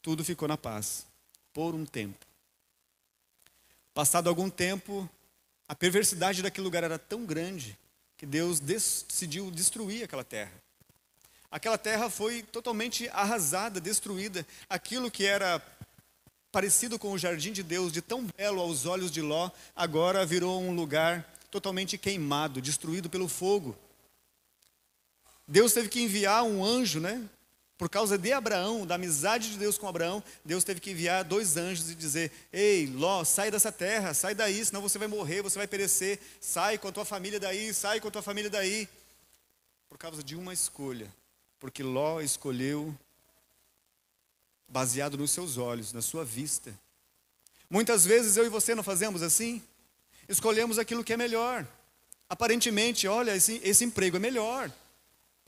tudo 0.03 0.25
ficou 0.25 0.49
na 0.49 0.59
paz, 0.59 1.07
por 1.53 1.77
um 1.77 1.87
tempo. 1.87 2.27
Passado 3.95 4.29
algum 4.29 4.51
tempo, 4.51 5.09
a 5.69 5.75
perversidade 5.77 6.43
daquele 6.43 6.65
lugar 6.65 6.83
era 6.83 6.99
tão 6.99 7.25
grande 7.25 7.79
que 8.17 8.27
Deus 8.27 8.59
decidiu 8.59 9.49
destruir 9.49 10.03
aquela 10.03 10.25
terra. 10.25 10.51
Aquela 11.49 11.79
terra 11.79 12.11
foi 12.11 12.43
totalmente 12.43 13.09
arrasada, 13.11 13.81
destruída. 13.81 14.45
Aquilo 14.69 15.09
que 15.09 15.25
era 15.25 15.65
parecido 16.51 16.99
com 16.99 17.13
o 17.13 17.19
jardim 17.19 17.53
de 17.53 17.63
Deus, 17.63 17.93
de 17.93 18.03
tão 18.03 18.27
belo 18.37 18.61
aos 18.61 18.87
olhos 18.87 19.13
de 19.13 19.23
Ló, 19.23 19.53
agora 19.77 20.27
virou 20.27 20.61
um 20.61 20.75
lugar 20.75 21.33
totalmente 21.49 21.97
queimado, 21.97 22.61
destruído 22.61 23.09
pelo 23.09 23.29
fogo. 23.29 23.79
Deus 25.51 25.73
teve 25.73 25.89
que 25.89 26.01
enviar 26.01 26.45
um 26.45 26.65
anjo, 26.65 27.01
né? 27.01 27.29
Por 27.77 27.91
causa 27.91 28.17
de 28.17 28.33
Abraão, 28.33 28.87
da 28.87 28.95
amizade 28.95 29.51
de 29.51 29.59
Deus 29.59 29.77
com 29.77 29.89
Abraão, 29.89 30.23
Deus 30.45 30.63
teve 30.63 30.79
que 30.79 30.93
enviar 30.93 31.25
dois 31.25 31.57
anjos 31.57 31.91
e 31.91 31.95
dizer: 31.97 32.31
Ei, 32.53 32.87
Ló, 32.87 33.25
sai 33.25 33.51
dessa 33.51 33.73
terra, 33.73 34.15
sai 34.15 34.33
daí, 34.33 34.65
senão 34.65 34.81
você 34.81 34.97
vai 34.97 35.09
morrer, 35.09 35.43
você 35.43 35.59
vai 35.59 35.67
perecer. 35.67 36.21
Sai 36.41 36.79
com 36.79 36.87
a 36.87 36.93
tua 36.93 37.05
família 37.05 37.41
daí, 37.41 37.75
sai 37.75 37.99
com 37.99 38.07
a 38.07 38.11
tua 38.13 38.23
família 38.23 38.49
daí. 38.49 38.89
Por 39.89 39.99
causa 39.99 40.23
de 40.23 40.37
uma 40.37 40.53
escolha. 40.53 41.13
Porque 41.59 41.83
Ló 41.83 42.21
escolheu 42.21 42.97
baseado 44.69 45.19
nos 45.19 45.33
seus 45.33 45.57
olhos, 45.57 45.93
na 45.93 46.01
sua 46.01 46.25
vista. 46.25 46.73
Muitas 47.69 48.05
vezes 48.05 48.37
eu 48.37 48.47
e 48.47 48.49
você 48.49 48.73
não 48.73 48.85
fazemos 48.85 49.21
assim? 49.21 49.61
Escolhemos 50.29 50.79
aquilo 50.79 51.03
que 51.03 51.13
é 51.13 51.17
melhor. 51.17 51.67
Aparentemente, 52.29 53.09
olha, 53.09 53.35
esse, 53.35 53.61
esse 53.65 53.85
emprego 53.85 54.17
é 54.17 54.21
melhor. 54.21 54.71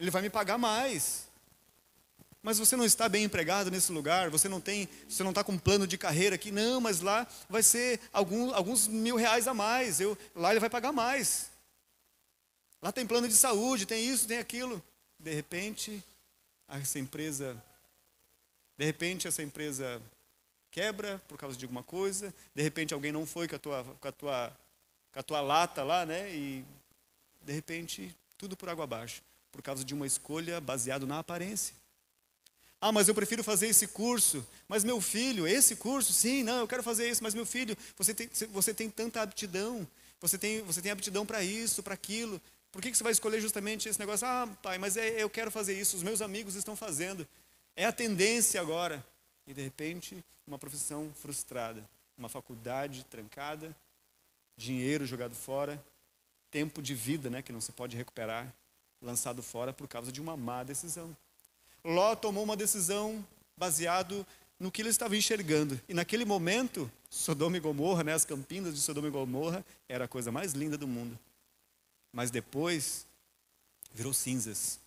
Ele 0.03 0.11
vai 0.11 0.21
me 0.21 0.29
pagar 0.29 0.59
mais. 0.59 1.29
Mas 2.43 2.59
você 2.59 2.75
não 2.75 2.85
está 2.85 3.09
bem 3.09 3.23
empregado 3.23 3.71
nesse 3.71 3.93
lugar, 3.93 4.31
você 4.31 4.49
não 4.49 4.61
tem, 4.61 4.89
você 5.09 5.23
não 5.23 5.31
está 5.31 5.45
com 5.45 5.53
um 5.53 5.59
plano 5.59 5.87
de 5.87 5.97
carreira 5.97 6.35
aqui, 6.35 6.51
não, 6.51 6.81
mas 6.81 7.01
lá 7.01 7.25
vai 7.49 7.63
ser 7.63 8.01
algum, 8.13 8.53
alguns 8.53 8.89
mil 8.89 9.15
reais 9.15 9.47
a 9.47 9.55
mais. 9.55 10.01
Eu, 10.01 10.19
lá 10.35 10.51
ele 10.51 10.59
vai 10.59 10.69
pagar 10.69 10.91
mais. 10.91 11.53
Lá 12.83 12.91
tem 12.91 13.07
plano 13.07 13.29
de 13.29 13.37
saúde, 13.37 13.87
tem 13.87 14.05
isso, 14.05 14.27
tem 14.27 14.39
aquilo. 14.39 14.83
De 15.21 15.33
repente, 15.33 16.03
essa 16.69 16.99
empresa, 16.99 17.57
de 18.77 18.85
repente 18.85 19.29
essa 19.29 19.41
empresa 19.41 20.03
quebra 20.73 21.23
por 21.29 21.39
causa 21.39 21.57
de 21.57 21.65
alguma 21.65 21.85
coisa, 21.85 22.35
de 22.53 22.61
repente 22.61 22.93
alguém 22.93 23.13
não 23.13 23.25
foi 23.25 23.47
com 23.47 23.55
a 23.55 23.59
tua, 23.61 23.85
com 24.01 24.09
a 24.09 24.13
tua, 24.13 24.59
com 25.13 25.21
a 25.21 25.23
tua 25.23 25.41
lata 25.41 25.85
lá, 25.85 26.05
né? 26.05 26.29
E 26.35 26.65
de 27.41 27.53
repente 27.53 28.13
tudo 28.37 28.57
por 28.57 28.69
água 28.69 28.83
abaixo, 28.83 29.23
por 29.53 29.63
causa 29.63 29.85
de 29.85 29.95
uma 29.95 30.07
escolha 30.07 30.61
baseada 30.61 31.07
na 31.07 31.19
aparência. 31.19 31.75
Ah, 32.81 32.91
mas 32.91 33.07
eu 33.07 33.15
prefiro 33.15 33.45
fazer 33.45 33.69
esse 33.69 33.87
curso. 33.87 34.45
Mas 34.67 34.83
meu 34.83 35.01
filho, 35.01 35.47
esse 35.47 35.77
curso, 35.77 36.13
sim, 36.13 36.43
não, 36.43 36.59
eu 36.59 36.67
quero 36.67 36.83
fazer 36.83 37.09
isso. 37.09 37.23
Mas 37.23 37.33
meu 37.33 37.47
filho, 37.47 37.77
você 37.97 38.13
tem, 38.13 38.29
você 38.51 38.75
tem 38.75 38.91
tanta 38.91 39.23
aptidão. 39.23 39.87
Você 40.21 40.37
tem, 40.37 40.63
você 40.63 40.83
tem 40.83 40.91
aptidão 40.91 41.25
para 41.25 41.45
isso, 41.45 41.81
para 41.81 41.95
aquilo. 41.95 42.41
Por 42.73 42.83
que, 42.83 42.91
que 42.91 42.97
você 42.97 43.05
vai 43.05 43.13
escolher 43.13 43.41
justamente 43.41 43.89
esse 43.89 44.01
negócio? 44.01 44.27
Ah, 44.27 44.49
pai, 44.63 44.79
mas 44.79 44.97
é, 44.97 45.23
eu 45.23 45.31
quero 45.31 45.49
fazer 45.49 45.79
isso. 45.79 45.97
Os 45.97 46.03
meus 46.03 46.21
amigos 46.21 46.57
estão 46.57 46.75
fazendo. 46.75 47.25
É 47.77 47.85
a 47.85 47.93
tendência 47.93 48.61
agora. 48.61 49.05
E 49.47 49.55
de 49.55 49.63
repente, 49.63 50.17
uma 50.45 50.59
profissão 50.59 51.13
frustrada. 51.21 51.89
Uma 52.19 52.29
faculdade 52.29 53.05
trancada. 53.05 53.77
Dinheiro 54.57 55.07
jogado 55.07 55.37
fora. 55.37 55.81
Tempo 56.51 56.83
de 56.83 56.97
vida 56.97 57.31
né, 57.31 57.43
que 57.43 57.53
não 57.53 57.61
se 57.61 57.71
pode 57.71 57.97
recuperar. 57.97 58.53
Lançado 59.03 59.43
fora 59.43 59.73
por 59.73 59.89
causa 59.89 60.13
de 60.13 60.21
uma 60.21 60.37
má 60.37 60.63
decisão. 60.63 61.15
Ló 61.85 62.15
tomou 62.15 62.45
uma 62.45 62.57
decisão 62.57 63.27
baseado 63.57 64.25
no 64.59 64.71
que 64.71 64.81
ele 64.81 64.91
estava 64.91 65.17
enxergando. 65.17 65.81
E 65.89 65.93
naquele 65.93 66.25
momento, 66.25 66.91
Sodoma 67.11 67.57
e 67.57 67.61
Gomorra, 67.61 68.05
né, 68.05 68.15
as 68.15 68.25
campinas 68.25 68.75
de 68.75 68.81
Sodoma 68.81 69.09
e 69.09 69.11
Gomorra, 69.11 69.65
era 69.89 70.05
a 70.05 70.09
coisa 70.09 70.31
mais 70.31 70.53
linda 70.53 70.79
do 70.79 70.87
mundo. 70.87 71.19
Mas 72.13 72.31
depois, 72.31 73.05
virou 73.93 74.15
cinzas. 74.15 74.79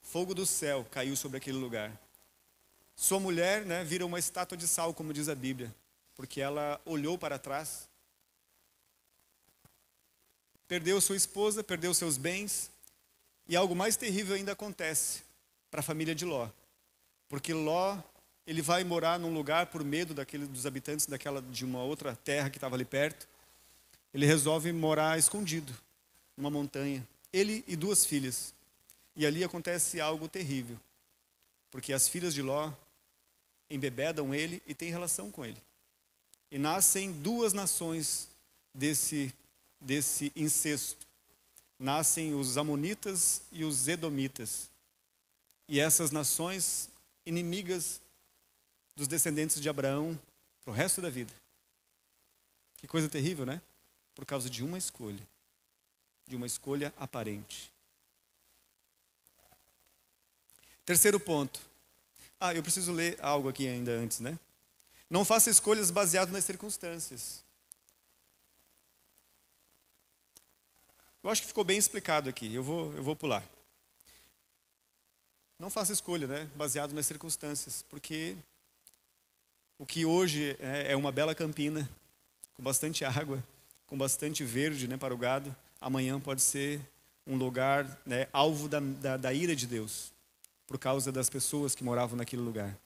Fogo 0.00 0.34
do 0.34 0.46
céu 0.46 0.86
caiu 0.90 1.14
sobre 1.14 1.36
aquele 1.36 1.58
lugar. 1.58 1.92
Sua 2.96 3.20
mulher 3.20 3.66
né, 3.66 3.84
vira 3.84 4.06
uma 4.06 4.18
estátua 4.18 4.56
de 4.56 4.66
sal, 4.66 4.94
como 4.94 5.12
diz 5.12 5.28
a 5.28 5.34
Bíblia, 5.34 5.72
porque 6.16 6.40
ela 6.40 6.80
olhou 6.84 7.18
para 7.18 7.38
trás, 7.38 7.88
perdeu 10.68 11.00
sua 11.00 11.16
esposa, 11.16 11.64
perdeu 11.64 11.92
seus 11.94 12.16
bens, 12.16 12.70
e 13.48 13.56
algo 13.56 13.74
mais 13.74 13.96
terrível 13.96 14.36
ainda 14.36 14.52
acontece 14.52 15.22
para 15.70 15.80
a 15.80 15.82
família 15.82 16.14
de 16.14 16.26
Ló. 16.26 16.48
Porque 17.28 17.54
Ló, 17.54 17.98
ele 18.46 18.60
vai 18.60 18.84
morar 18.84 19.18
num 19.18 19.32
lugar 19.32 19.66
por 19.66 19.82
medo 19.82 20.12
daquele, 20.12 20.46
dos 20.46 20.66
habitantes 20.66 21.06
daquela, 21.06 21.40
de 21.40 21.64
uma 21.64 21.82
outra 21.82 22.14
terra 22.14 22.50
que 22.50 22.58
estava 22.58 22.76
ali 22.76 22.84
perto. 22.84 23.26
Ele 24.12 24.26
resolve 24.26 24.70
morar 24.72 25.18
escondido, 25.18 25.74
numa 26.36 26.50
montanha. 26.50 27.06
Ele 27.32 27.64
e 27.66 27.74
duas 27.74 28.04
filhas. 28.04 28.54
E 29.16 29.26
ali 29.26 29.42
acontece 29.42 30.00
algo 30.00 30.28
terrível. 30.28 30.78
Porque 31.70 31.92
as 31.92 32.08
filhas 32.08 32.32
de 32.32 32.42
Ló 32.42 32.72
embebedam 33.70 34.34
ele 34.34 34.62
e 34.66 34.74
têm 34.74 34.90
relação 34.90 35.30
com 35.30 35.44
ele. 35.44 35.60
E 36.50 36.58
nascem 36.58 37.12
duas 37.12 37.52
nações 37.52 38.28
desse, 38.74 39.32
desse 39.80 40.32
incesto 40.34 41.06
nascem 41.78 42.34
os 42.34 42.58
Amonitas 42.58 43.42
e 43.52 43.64
os 43.64 43.86
Edomitas. 43.86 44.68
E 45.68 45.78
essas 45.78 46.10
nações 46.10 46.88
inimigas 47.24 48.00
dos 48.96 49.06
descendentes 49.06 49.60
de 49.60 49.68
Abraão 49.68 50.18
para 50.64 50.72
o 50.72 50.74
resto 50.74 51.00
da 51.00 51.08
vida. 51.08 51.32
Que 52.78 52.86
coisa 52.86 53.08
terrível, 53.08 53.46
né? 53.46 53.60
Por 54.14 54.26
causa 54.26 54.50
de 54.50 54.64
uma 54.64 54.78
escolha. 54.78 55.24
De 56.26 56.34
uma 56.34 56.46
escolha 56.46 56.92
aparente. 56.96 57.70
Terceiro 60.84 61.20
ponto. 61.20 61.60
Ah, 62.40 62.54
eu 62.54 62.62
preciso 62.62 62.92
ler 62.92 63.18
algo 63.20 63.48
aqui 63.48 63.68
ainda 63.68 63.92
antes, 63.92 64.20
né? 64.20 64.38
Não 65.10 65.24
faça 65.24 65.50
escolhas 65.50 65.90
baseadas 65.90 66.32
nas 66.32 66.44
circunstâncias. 66.44 67.44
Eu 71.22 71.30
acho 71.30 71.42
que 71.42 71.48
ficou 71.48 71.64
bem 71.64 71.76
explicado 71.76 72.28
aqui, 72.28 72.54
eu 72.54 72.62
vou, 72.62 72.92
eu 72.94 73.02
vou 73.02 73.16
pular. 73.16 73.44
Não 75.58 75.68
faça 75.68 75.92
escolha, 75.92 76.26
né, 76.26 76.48
baseado 76.54 76.92
nas 76.92 77.06
circunstâncias, 77.06 77.84
porque 77.88 78.36
o 79.76 79.84
que 79.84 80.04
hoje 80.04 80.56
é, 80.60 80.92
é 80.92 80.96
uma 80.96 81.10
bela 81.10 81.34
campina, 81.34 81.88
com 82.54 82.62
bastante 82.62 83.04
água, 83.04 83.42
com 83.86 83.98
bastante 83.98 84.44
verde 84.44 84.86
né, 84.86 84.96
para 84.96 85.12
o 85.12 85.18
gado, 85.18 85.54
amanhã 85.80 86.20
pode 86.20 86.42
ser 86.42 86.80
um 87.26 87.36
lugar 87.36 88.00
né, 88.06 88.28
alvo 88.32 88.68
da, 88.68 88.78
da, 88.78 89.16
da 89.16 89.32
ira 89.32 89.56
de 89.56 89.66
Deus, 89.66 90.12
por 90.66 90.78
causa 90.78 91.10
das 91.10 91.28
pessoas 91.28 91.74
que 91.74 91.82
moravam 91.82 92.16
naquele 92.16 92.42
lugar. 92.42 92.76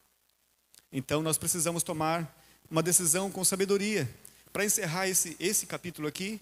Então 0.91 1.23
nós 1.23 1.37
precisamos 1.37 1.83
tomar 1.83 2.35
uma 2.71 2.83
decisão 2.83 3.31
com 3.31 3.45
sabedoria. 3.45 4.09
Para 4.53 4.65
encerrar 4.65 5.09
esse, 5.09 5.37
esse 5.39 5.67
capítulo 5.67 6.09
aqui, 6.09 6.41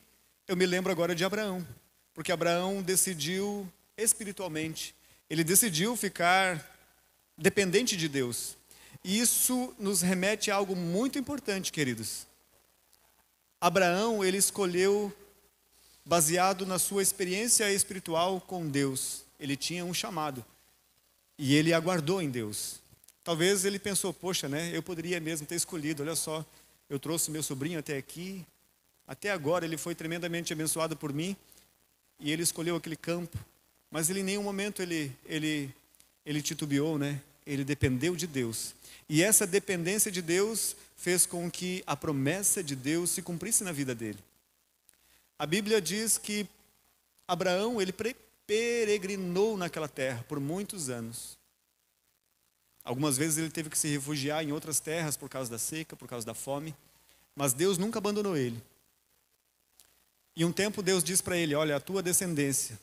eu 0.50 0.56
me 0.56 0.66
lembro 0.66 0.90
agora 0.90 1.14
de 1.14 1.24
Abraão, 1.24 1.64
porque 2.12 2.32
Abraão 2.32 2.82
decidiu 2.82 3.72
espiritualmente, 3.96 4.96
ele 5.30 5.44
decidiu 5.44 5.96
ficar 5.96 6.76
dependente 7.38 7.96
de 7.96 8.08
Deus. 8.08 8.56
E 9.04 9.20
isso 9.20 9.72
nos 9.78 10.02
remete 10.02 10.50
a 10.50 10.56
algo 10.56 10.74
muito 10.74 11.20
importante, 11.20 11.70
queridos. 11.70 12.26
Abraão, 13.60 14.24
ele 14.24 14.38
escolheu 14.38 15.16
baseado 16.04 16.66
na 16.66 16.80
sua 16.80 17.00
experiência 17.00 17.72
espiritual 17.72 18.40
com 18.40 18.68
Deus. 18.68 19.22
Ele 19.38 19.56
tinha 19.56 19.84
um 19.84 19.94
chamado 19.94 20.44
e 21.38 21.54
ele 21.54 21.72
aguardou 21.72 22.20
em 22.20 22.28
Deus. 22.28 22.80
Talvez 23.22 23.64
ele 23.64 23.78
pensou, 23.78 24.12
poxa, 24.12 24.48
né, 24.48 24.76
eu 24.76 24.82
poderia 24.82 25.20
mesmo 25.20 25.46
ter 25.46 25.54
escolhido, 25.54 26.02
olha 26.02 26.16
só, 26.16 26.44
eu 26.88 26.98
trouxe 26.98 27.30
meu 27.30 27.40
sobrinho 27.44 27.78
até 27.78 27.96
aqui, 27.96 28.44
até 29.10 29.28
agora 29.32 29.64
ele 29.64 29.76
foi 29.76 29.92
tremendamente 29.92 30.52
abençoado 30.52 30.96
por 30.96 31.12
mim 31.12 31.36
e 32.20 32.30
ele 32.30 32.44
escolheu 32.44 32.76
aquele 32.76 32.94
campo, 32.94 33.36
mas 33.90 34.08
ele 34.08 34.20
em 34.20 34.22
nenhum 34.22 34.44
momento 34.44 34.80
ele 34.80 35.10
ele 35.26 35.74
ele 36.24 36.40
titubeou, 36.40 36.96
né? 36.96 37.20
Ele 37.44 37.64
dependeu 37.64 38.14
de 38.14 38.28
Deus. 38.28 38.72
E 39.08 39.20
essa 39.20 39.48
dependência 39.48 40.12
de 40.12 40.22
Deus 40.22 40.76
fez 40.96 41.26
com 41.26 41.50
que 41.50 41.82
a 41.88 41.96
promessa 41.96 42.62
de 42.62 42.76
Deus 42.76 43.10
se 43.10 43.20
cumprisse 43.20 43.64
na 43.64 43.72
vida 43.72 43.96
dele. 43.96 44.20
A 45.36 45.44
Bíblia 45.44 45.80
diz 45.80 46.16
que 46.16 46.46
Abraão, 47.26 47.82
ele 47.82 47.92
peregrinou 48.46 49.56
naquela 49.56 49.88
terra 49.88 50.24
por 50.28 50.38
muitos 50.38 50.88
anos. 50.88 51.36
Algumas 52.84 53.16
vezes 53.16 53.38
ele 53.38 53.50
teve 53.50 53.70
que 53.70 53.78
se 53.78 53.88
refugiar 53.88 54.44
em 54.44 54.52
outras 54.52 54.78
terras 54.78 55.16
por 55.16 55.28
causa 55.28 55.50
da 55.50 55.58
seca, 55.58 55.96
por 55.96 56.08
causa 56.08 56.24
da 56.24 56.34
fome, 56.34 56.76
mas 57.34 57.52
Deus 57.52 57.76
nunca 57.76 57.98
abandonou 57.98 58.36
ele. 58.36 58.62
E 60.40 60.44
um 60.46 60.50
tempo 60.50 60.82
Deus 60.82 61.04
diz 61.04 61.20
para 61.20 61.36
ele: 61.36 61.54
Olha, 61.54 61.76
a 61.76 61.80
tua 61.80 62.02
descendência, 62.02 62.80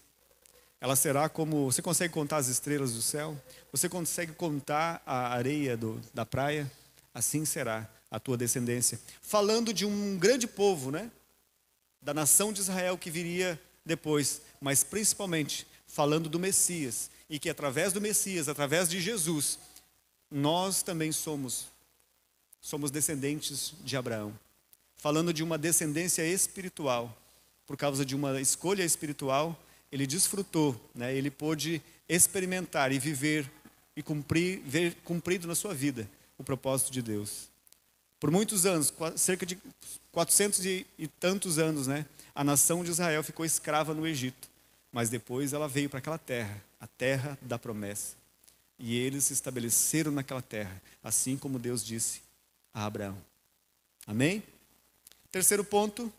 ela 0.80 0.96
será 0.96 1.28
como. 1.28 1.66
Você 1.66 1.82
consegue 1.82 2.14
contar 2.14 2.38
as 2.38 2.50
estrelas 2.50 2.94
do 2.94 3.02
céu? 3.02 3.36
Você 3.72 3.90
consegue 3.90 4.32
contar 4.32 5.02
a 5.04 5.30
areia 5.34 5.76
do, 5.76 6.00
da 6.14 6.24
praia? 6.24 6.72
Assim 7.16 7.46
será 7.46 7.90
a 8.12 8.20
tua 8.20 8.38
descendência. 8.38 9.00
Falando 9.24 9.74
de 9.74 9.88
um 9.88 10.20
grande 10.20 10.46
povo, 10.46 10.92
né? 10.92 11.10
Da 12.00 12.14
nação 12.14 12.54
de 12.54 12.60
Israel 12.60 12.96
que 12.96 13.10
viria 13.10 13.60
depois, 13.84 14.44
mas 14.62 14.84
principalmente 14.84 15.66
falando 15.88 16.30
do 16.30 16.38
Messias. 16.38 17.10
E 17.28 17.40
que 17.40 17.50
através 17.50 17.92
do 17.92 18.00
Messias, 18.00 18.48
através 18.48 18.88
de 18.88 19.02
Jesus, 19.02 19.58
nós 20.30 20.84
também 20.84 21.12
somos 21.12 21.70
somos 22.62 22.92
descendentes 22.92 23.74
de 23.84 23.98
Abraão. 23.98 24.32
Falando 24.96 25.34
de 25.34 25.42
uma 25.42 25.58
descendência 25.58 26.22
espiritual 26.22 27.18
por 27.68 27.76
causa 27.76 28.06
de 28.06 28.16
uma 28.16 28.40
escolha 28.40 28.84
espiritual, 28.84 29.62
ele 29.92 30.08
desfrutou, 30.08 30.80
né? 30.96 31.14
ele 31.14 31.30
pôde 31.30 31.82
experimentar 32.08 32.94
e 32.94 32.98
viver 32.98 33.52
e 33.96 34.02
cumprir, 34.02 34.62
ver 34.66 34.96
cumprido 35.04 35.48
na 35.48 35.54
sua 35.54 35.74
vida 35.74 36.10
o 36.38 36.44
propósito 36.44 36.92
de 36.92 37.02
Deus. 37.02 37.50
Por 38.20 38.32
muitos 38.32 38.66
anos, 38.66 38.92
cerca 39.18 39.46
de 39.46 39.58
400 40.12 40.66
e, 40.66 40.86
tantos 41.20 41.60
anos, 41.60 41.88
né? 41.88 42.06
a 42.34 42.44
nação 42.44 42.84
de 42.84 42.90
Israel 42.90 43.24
ficou 43.24 43.46
escrava 43.46 43.94
no 43.94 44.08
Egito, 44.08 44.50
mas 44.92 45.10
depois 45.10 45.54
ela 45.54 45.68
veio 45.68 45.90
para 45.90 46.00
aquela 46.00 46.18
terra, 46.18 46.64
a 46.80 46.88
terra 46.88 47.38
da 47.42 47.60
promessa. 47.60 48.16
E 48.80 48.96
eles 48.96 49.26
se 49.26 49.34
estabeleceram 49.34 50.12
naquela 50.12 50.42
terra, 50.42 50.82
assim 51.04 51.36
como 51.36 51.60
Deus 51.60 51.84
disse 51.84 52.22
a 52.74 52.86
Abraão. 52.86 53.18
Amém? 54.06 54.42
Terceiro 55.32 55.64
ponto. 55.64 56.12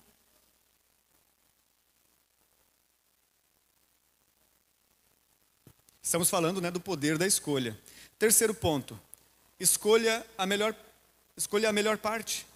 Estamos 6.08 6.30
falando 6.30 6.58
né, 6.58 6.70
do 6.70 6.80
poder 6.80 7.18
da 7.18 7.26
escolha. 7.26 7.78
Terceiro 8.18 8.54
ponto. 8.54 8.98
Escolha 9.60 10.24
a 10.38 10.46
melhor, 10.46 10.74
escolha 11.36 11.68
a 11.68 11.72
melhor 11.72 11.98
parte. 11.98 12.46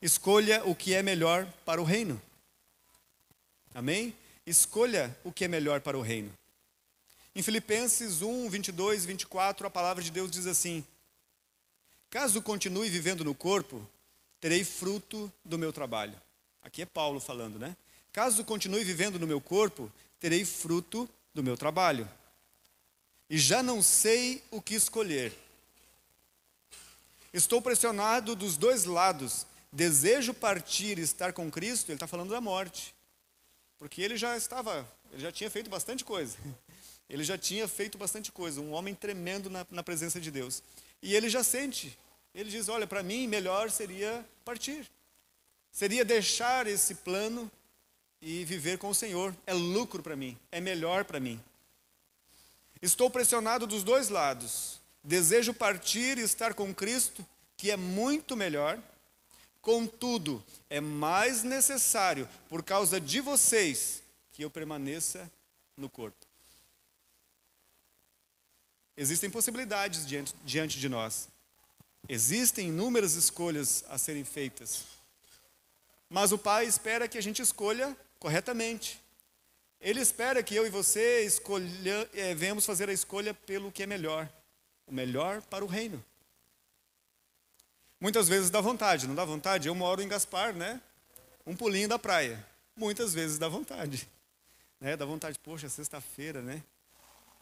Escolha 0.00 0.64
o 0.64 0.74
que 0.74 0.94
é 0.94 1.02
melhor 1.02 1.46
para 1.66 1.82
o 1.82 1.84
reino. 1.84 2.18
Amém? 3.74 4.16
Escolha 4.46 5.14
o 5.22 5.30
que 5.30 5.44
é 5.44 5.48
melhor 5.48 5.82
para 5.82 5.98
o 5.98 6.00
reino. 6.00 6.32
Em 7.36 7.42
Filipenses 7.42 8.22
1, 8.22 8.48
22 8.48 9.04
e 9.04 9.06
24, 9.08 9.66
a 9.66 9.70
palavra 9.70 10.02
de 10.02 10.10
Deus 10.10 10.30
diz 10.30 10.46
assim: 10.46 10.82
Caso 12.08 12.40
continue 12.40 12.88
vivendo 12.88 13.22
no 13.22 13.34
corpo, 13.34 13.86
terei 14.40 14.64
fruto 14.64 15.30
do 15.44 15.58
meu 15.58 15.74
trabalho. 15.74 16.18
Aqui 16.62 16.80
é 16.80 16.86
Paulo 16.86 17.20
falando, 17.20 17.58
né? 17.58 17.76
Caso 18.14 18.42
continue 18.44 18.82
vivendo 18.82 19.18
no 19.18 19.26
meu 19.26 19.42
corpo, 19.42 19.92
terei 20.18 20.42
fruto 20.46 21.06
do 21.34 21.42
meu 21.42 21.54
trabalho. 21.54 22.08
E 23.28 23.38
já 23.38 23.62
não 23.62 23.82
sei 23.82 24.42
o 24.50 24.60
que 24.60 24.74
escolher. 24.74 25.32
Estou 27.32 27.60
pressionado 27.60 28.36
dos 28.36 28.56
dois 28.56 28.84
lados. 28.84 29.46
Desejo 29.72 30.32
partir 30.32 30.98
e 30.98 31.02
estar 31.02 31.32
com 31.32 31.50
Cristo, 31.50 31.88
ele 31.88 31.96
está 31.96 32.06
falando 32.06 32.30
da 32.30 32.40
morte. 32.40 32.94
Porque 33.78 34.00
ele 34.00 34.16
já 34.16 34.36
estava, 34.36 34.88
ele 35.12 35.20
já 35.20 35.32
tinha 35.32 35.50
feito 35.50 35.68
bastante 35.68 36.04
coisa. 36.04 36.36
Ele 37.08 37.22
já 37.22 37.36
tinha 37.36 37.68
feito 37.68 37.98
bastante 37.98 38.32
coisa, 38.32 38.60
um 38.60 38.72
homem 38.72 38.94
tremendo 38.94 39.50
na, 39.50 39.66
na 39.70 39.82
presença 39.82 40.18
de 40.18 40.30
Deus. 40.30 40.62
E 41.02 41.14
ele 41.14 41.28
já 41.28 41.44
sente, 41.44 41.96
ele 42.34 42.50
diz: 42.50 42.68
Olha, 42.68 42.86
para 42.86 43.02
mim, 43.02 43.28
melhor 43.28 43.70
seria 43.70 44.24
partir, 44.44 44.90
seria 45.70 46.04
deixar 46.04 46.66
esse 46.66 46.94
plano 46.94 47.50
e 48.22 48.44
viver 48.44 48.78
com 48.78 48.88
o 48.88 48.94
Senhor. 48.94 49.36
É 49.46 49.52
lucro 49.52 50.02
para 50.02 50.16
mim, 50.16 50.36
é 50.50 50.60
melhor 50.60 51.04
para 51.04 51.20
mim. 51.20 51.38
Estou 52.84 53.10
pressionado 53.10 53.66
dos 53.66 53.82
dois 53.82 54.08
lados. 54.08 54.80
Desejo 55.02 55.52
partir 55.52 56.18
e 56.18 56.22
estar 56.22 56.54
com 56.54 56.74
Cristo, 56.74 57.26
que 57.56 57.70
é 57.70 57.76
muito 57.76 58.36
melhor 58.36 58.80
Contudo, 59.64 60.44
é 60.68 60.78
mais 60.78 61.42
necessário, 61.42 62.28
por 62.50 62.62
causa 62.62 63.00
de 63.00 63.18
vocês, 63.18 64.02
que 64.30 64.44
eu 64.44 64.50
permaneça 64.50 65.28
no 65.74 65.88
corpo. 65.88 66.26
Existem 68.94 69.30
possibilidades 69.30 70.06
diante, 70.06 70.34
diante 70.44 70.78
de 70.78 70.86
nós. 70.86 71.28
Existem 72.06 72.68
inúmeras 72.68 73.14
escolhas 73.14 73.82
a 73.88 73.96
serem 73.96 74.22
feitas. 74.22 74.84
Mas 76.10 76.30
o 76.30 76.36
Pai 76.36 76.66
espera 76.66 77.08
que 77.08 77.16
a 77.16 77.22
gente 77.22 77.40
escolha 77.40 77.96
corretamente. 78.18 79.00
Ele 79.80 80.00
espera 80.00 80.42
que 80.42 80.54
eu 80.54 80.66
e 80.66 80.70
você 80.70 81.24
escolha, 81.24 82.08
é, 82.14 82.34
venhamos 82.34 82.64
fazer 82.64 82.88
a 82.88 82.92
escolha 82.92 83.34
pelo 83.34 83.70
que 83.70 83.82
é 83.82 83.86
melhor 83.86 84.28
o 84.86 84.92
melhor 84.92 85.42
para 85.42 85.64
o 85.64 85.68
reino. 85.68 86.02
Muitas 88.00 88.28
vezes 88.28 88.50
dá 88.50 88.60
vontade, 88.60 89.06
não 89.06 89.14
dá 89.14 89.24
vontade? 89.24 89.68
Eu 89.68 89.74
moro 89.74 90.02
em 90.02 90.08
Gaspar, 90.08 90.54
né? 90.54 90.80
Um 91.46 91.56
pulinho 91.56 91.88
da 91.88 91.98
praia. 91.98 92.44
Muitas 92.76 93.14
vezes 93.14 93.38
dá 93.38 93.48
vontade. 93.48 94.08
Né? 94.80 94.96
Dá 94.98 95.06
vontade, 95.06 95.38
poxa, 95.38 95.66
sexta-feira, 95.68 96.42
né? 96.42 96.62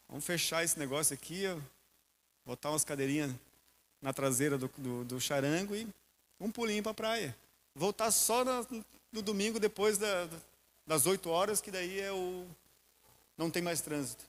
Vamos 0.09 0.25
fechar 0.25 0.62
esse 0.62 0.79
negócio 0.79 1.12
aqui, 1.12 1.45
ó, 1.49 1.59
botar 2.47 2.71
umas 2.71 2.85
cadeirinhas 2.85 3.33
na 4.01 4.12
traseira 4.12 4.57
do, 4.57 4.71
do, 4.77 5.05
do 5.05 5.21
charango 5.21 5.75
e 5.75 5.88
um 6.38 6.53
pulinho 6.53 6.85
para 6.85 6.92
a 6.92 6.95
praia. 6.95 7.37
Voltar 7.75 8.12
só 8.12 8.45
no, 8.45 8.85
no 9.11 9.23
domingo 9.23 9.59
depois 9.59 9.99
da, 9.99 10.29
das 10.87 11.07
8 11.07 11.29
horas, 11.31 11.61
que 11.61 11.71
daí 11.71 12.01
é 12.01 12.12
o. 12.12 12.47
não 13.37 13.51
tem 13.51 13.62
mais 13.62 13.81
trânsito. 13.81 14.25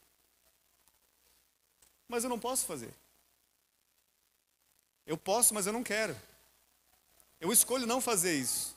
Mas 2.07 2.23
eu 2.23 2.29
não 2.29 2.39
posso 2.39 2.65
fazer. 2.65 2.93
Eu 5.05 5.17
posso, 5.17 5.53
mas 5.53 5.65
eu 5.65 5.73
não 5.73 5.83
quero. 5.83 6.15
Eu 7.39 7.51
escolho 7.51 7.85
não 7.85 7.99
fazer 7.99 8.33
isso. 8.33 8.75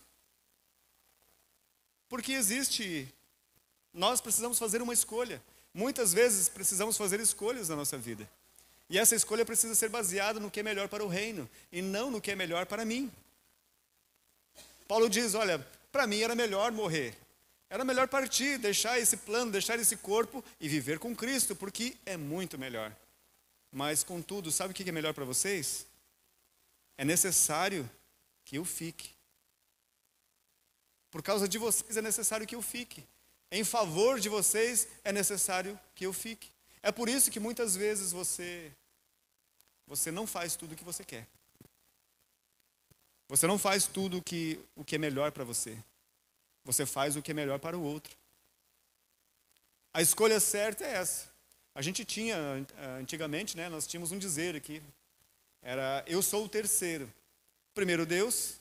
Porque 2.09 2.33
existe. 2.33 3.12
Nós 3.93 4.21
precisamos 4.21 4.59
fazer 4.59 4.83
uma 4.83 4.93
escolha. 4.93 5.43
Muitas 5.73 6.12
vezes 6.12 6.49
precisamos 6.49 6.97
fazer 6.97 7.21
escolhas 7.21 7.69
na 7.69 7.77
nossa 7.77 7.99
vida. 7.99 8.29
E 8.89 8.99
essa 8.99 9.15
escolha 9.15 9.45
precisa 9.45 9.75
ser 9.75 9.89
baseada 9.89 10.39
no 10.39 10.51
que 10.51 10.61
é 10.61 10.62
melhor 10.62 10.89
para 10.89 11.05
o 11.05 11.09
reino 11.09 11.49
e 11.73 11.83
não 11.83 12.11
no 12.11 12.21
que 12.21 12.31
é 12.31 12.37
melhor 12.37 12.67
para 12.67 12.85
mim. 12.85 13.11
Paulo 14.87 15.09
diz: 15.09 15.35
Olha, 15.35 15.59
para 15.91 16.07
mim 16.07 16.21
era 16.21 16.35
melhor 16.35 16.71
morrer. 16.73 17.17
Era 17.68 17.85
melhor 17.85 18.09
partir, 18.09 18.59
deixar 18.59 18.98
esse 18.98 19.16
plano, 19.16 19.50
deixar 19.50 19.79
esse 19.79 19.96
corpo 19.96 20.44
e 20.61 20.68
viver 20.68 20.98
com 20.98 21.14
Cristo, 21.14 21.57
porque 21.57 21.96
é 22.07 22.16
muito 22.16 22.59
melhor. 22.59 22.94
Mas, 23.72 24.05
contudo, 24.05 24.52
sabe 24.52 24.72
o 24.72 24.74
que 24.74 24.88
é 24.88 24.92
melhor 24.92 25.12
para 25.12 25.24
vocês? 25.24 25.87
é 26.96 27.05
necessário 27.05 27.88
que 28.44 28.57
eu 28.57 28.64
fique. 28.64 29.11
Por 31.11 31.22
causa 31.22 31.48
de 31.48 31.59
vocês 31.59 31.96
é 31.96 32.02
necessário 32.02 32.46
que 32.46 32.55
eu 32.55 32.62
fique. 32.62 33.05
Em 33.50 33.64
favor 33.64 34.18
de 34.18 34.29
vocês 34.29 34.88
é 35.05 35.12
necessário 35.12 35.79
que 35.94 36.07
eu 36.07 36.12
fique. 36.12 36.50
É 36.83 36.90
por 36.90 37.09
isso 37.09 37.31
que 37.31 37.40
muitas 37.40 37.76
vezes 37.76 38.12
você 38.12 38.72
você 39.87 40.11
não 40.11 40.26
faz 40.26 40.57
tudo 40.57 40.72
o 40.72 40.76
que 40.76 40.83
você 40.83 41.05
quer. 41.05 41.26
Você 43.29 43.46
não 43.46 43.59
faz 43.59 43.87
tudo 43.87 44.22
que, 44.22 44.59
o 44.74 44.85
que 44.85 44.96
é 44.96 44.98
melhor 44.98 45.31
para 45.31 45.44
você. 45.44 45.76
Você 46.66 46.85
faz 46.85 47.14
o 47.14 47.22
que 47.22 47.31
é 47.31 47.35
melhor 47.35 47.61
para 47.61 47.79
o 47.79 47.83
outro. 47.83 48.14
A 49.94 50.02
escolha 50.02 50.40
certa 50.40 50.85
é 50.85 50.94
essa. 50.94 51.29
A 51.72 51.81
gente 51.81 52.05
tinha, 52.05 52.37
antigamente, 53.00 53.57
né, 53.57 53.68
nós 53.68 53.87
tínhamos 53.87 54.11
um 54.11 54.18
dizer 54.18 54.57
aqui, 54.57 54.83
era 55.62 56.05
eu 56.09 56.20
sou 56.20 56.44
o 56.44 56.48
terceiro. 56.48 57.11
Primeiro 57.72 58.05
Deus, 58.05 58.57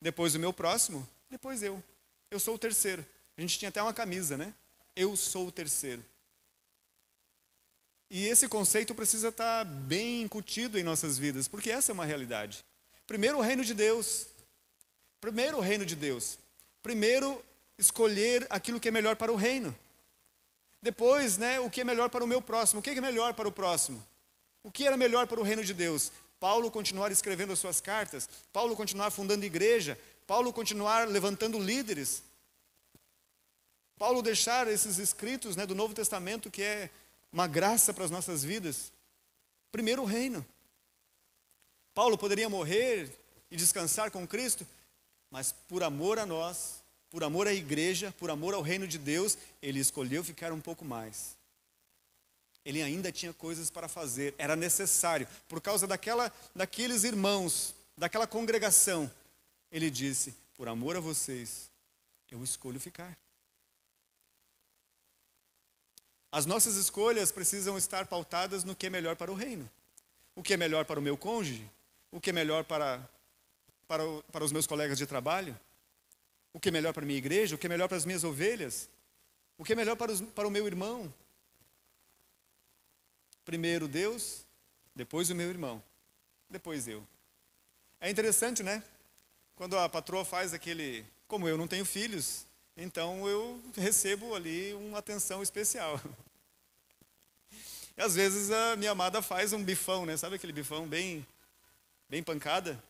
depois 0.00 0.36
o 0.36 0.38
meu 0.38 0.52
próximo, 0.52 1.06
depois 1.28 1.60
eu. 1.60 1.82
Eu 2.30 2.38
sou 2.38 2.54
o 2.54 2.58
terceiro. 2.58 3.04
A 3.36 3.40
gente 3.40 3.58
tinha 3.58 3.68
até 3.68 3.82
uma 3.82 3.92
camisa, 3.92 4.36
né? 4.36 4.54
Eu 4.94 5.16
sou 5.16 5.48
o 5.48 5.52
terceiro. 5.52 6.04
E 8.08 8.26
esse 8.26 8.48
conceito 8.48 8.94
precisa 8.94 9.28
estar 9.30 9.64
bem 9.64 10.22
incutido 10.22 10.78
em 10.78 10.84
nossas 10.84 11.18
vidas, 11.18 11.48
porque 11.48 11.68
essa 11.70 11.90
é 11.90 11.94
uma 11.94 12.04
realidade. 12.04 12.64
Primeiro 13.08 13.38
o 13.38 13.42
reino 13.42 13.64
de 13.64 13.74
Deus. 13.74 14.28
Primeiro 15.20 15.56
o 15.56 15.60
reino 15.60 15.84
de 15.84 15.96
Deus. 15.96 16.38
Primeiro 16.84 17.42
escolher 17.78 18.46
aquilo 18.50 18.78
que 18.78 18.88
é 18.88 18.90
melhor 18.90 19.16
para 19.16 19.32
o 19.32 19.36
reino. 19.36 19.74
Depois, 20.82 21.38
né, 21.38 21.58
o 21.58 21.70
que 21.70 21.80
é 21.80 21.84
melhor 21.84 22.10
para 22.10 22.22
o 22.22 22.26
meu 22.26 22.42
próximo. 22.42 22.80
O 22.80 22.82
que 22.82 22.90
é 22.90 23.00
melhor 23.00 23.32
para 23.32 23.48
o 23.48 23.52
próximo? 23.52 24.06
O 24.62 24.70
que 24.70 24.86
era 24.86 24.94
melhor 24.94 25.26
para 25.26 25.40
o 25.40 25.42
reino 25.42 25.64
de 25.64 25.72
Deus? 25.72 26.12
Paulo 26.38 26.70
continuar 26.70 27.10
escrevendo 27.10 27.54
as 27.54 27.58
suas 27.58 27.80
cartas, 27.80 28.28
Paulo 28.52 28.76
continuar 28.76 29.10
fundando 29.10 29.46
igreja, 29.46 29.98
Paulo 30.26 30.52
continuar 30.52 31.08
levantando 31.08 31.58
líderes, 31.58 32.22
Paulo 33.98 34.20
deixar 34.20 34.68
esses 34.68 34.98
escritos 34.98 35.56
né, 35.56 35.64
do 35.64 35.74
Novo 35.74 35.94
Testamento 35.94 36.50
que 36.50 36.62
é 36.62 36.90
uma 37.32 37.46
graça 37.46 37.94
para 37.94 38.04
as 38.04 38.10
nossas 38.10 38.44
vidas. 38.44 38.92
Primeiro 39.72 40.02
o 40.02 40.06
reino. 40.06 40.44
Paulo 41.94 42.18
poderia 42.18 42.50
morrer 42.50 43.10
e 43.50 43.56
descansar 43.56 44.10
com 44.10 44.26
Cristo, 44.26 44.66
mas 45.34 45.50
por 45.50 45.82
amor 45.82 46.18
a 46.20 46.24
nós, 46.24 46.80
por 47.10 47.24
amor 47.24 47.48
à 47.48 47.52
igreja, 47.52 48.14
por 48.18 48.30
amor 48.30 48.54
ao 48.54 48.62
reino 48.62 48.86
de 48.86 48.98
Deus, 48.98 49.36
ele 49.60 49.80
escolheu 49.80 50.22
ficar 50.22 50.52
um 50.52 50.60
pouco 50.60 50.84
mais 50.84 51.34
ele 52.64 52.82
ainda 52.82 53.12
tinha 53.12 53.32
coisas 53.32 53.70
para 53.70 53.88
fazer, 53.88 54.34
era 54.38 54.56
necessário, 54.56 55.28
por 55.46 55.60
causa 55.60 55.86
daquela, 55.86 56.32
daqueles 56.54 57.04
irmãos, 57.04 57.74
daquela 57.96 58.26
congregação. 58.26 59.10
Ele 59.70 59.90
disse: 59.90 60.34
Por 60.56 60.66
amor 60.66 60.96
a 60.96 61.00
vocês, 61.00 61.70
eu 62.30 62.42
escolho 62.42 62.80
ficar. 62.80 63.16
As 66.32 66.46
nossas 66.46 66.76
escolhas 66.76 67.30
precisam 67.30 67.76
estar 67.76 68.06
pautadas 68.06 68.64
no 68.64 68.74
que 68.74 68.86
é 68.86 68.90
melhor 68.90 69.14
para 69.14 69.30
o 69.30 69.34
reino. 69.34 69.70
O 70.34 70.42
que 70.42 70.54
é 70.54 70.56
melhor 70.56 70.84
para 70.84 70.98
o 70.98 71.02
meu 71.02 71.16
cônjuge? 71.16 71.70
O 72.10 72.20
que 72.20 72.30
é 72.30 72.32
melhor 72.32 72.64
para, 72.64 73.08
para, 73.88 74.04
o, 74.04 74.22
para 74.24 74.44
os 74.44 74.52
meus 74.52 74.66
colegas 74.66 74.98
de 74.98 75.06
trabalho? 75.06 75.58
O 76.52 76.60
que 76.60 76.68
é 76.68 76.72
melhor 76.72 76.92
para 76.92 77.02
a 77.02 77.06
minha 77.06 77.18
igreja? 77.18 77.54
O 77.54 77.58
que 77.58 77.66
é 77.66 77.68
melhor 77.68 77.88
para 77.88 77.96
as 77.96 78.04
minhas 78.04 78.24
ovelhas? 78.24 78.88
O 79.58 79.64
que 79.64 79.72
é 79.72 79.76
melhor 79.76 79.96
para, 79.96 80.12
os, 80.12 80.20
para 80.20 80.46
o 80.46 80.50
meu 80.50 80.66
irmão? 80.66 81.12
Primeiro 83.44 83.86
Deus, 83.86 84.46
depois 84.94 85.28
o 85.30 85.34
meu 85.34 85.48
irmão, 85.48 85.82
depois 86.48 86.88
eu. 86.88 87.06
É 88.00 88.10
interessante, 88.10 88.62
né? 88.62 88.82
Quando 89.56 89.76
a 89.78 89.88
patroa 89.88 90.24
faz 90.24 90.54
aquele. 90.54 91.04
Como 91.26 91.48
eu 91.48 91.56
não 91.56 91.66
tenho 91.66 91.84
filhos, 91.84 92.46
então 92.76 93.28
eu 93.28 93.60
recebo 93.76 94.34
ali 94.34 94.72
uma 94.74 94.98
atenção 94.98 95.42
especial. 95.42 96.00
E 97.96 98.02
às 98.02 98.16
vezes 98.16 98.50
a 98.50 98.74
minha 98.74 98.90
amada 98.90 99.22
faz 99.22 99.52
um 99.52 99.62
bifão, 99.62 100.04
né? 100.04 100.16
Sabe 100.16 100.34
aquele 100.34 100.52
bifão 100.52 100.84
bem, 100.84 101.24
bem 102.10 102.24
pancada? 102.24 102.82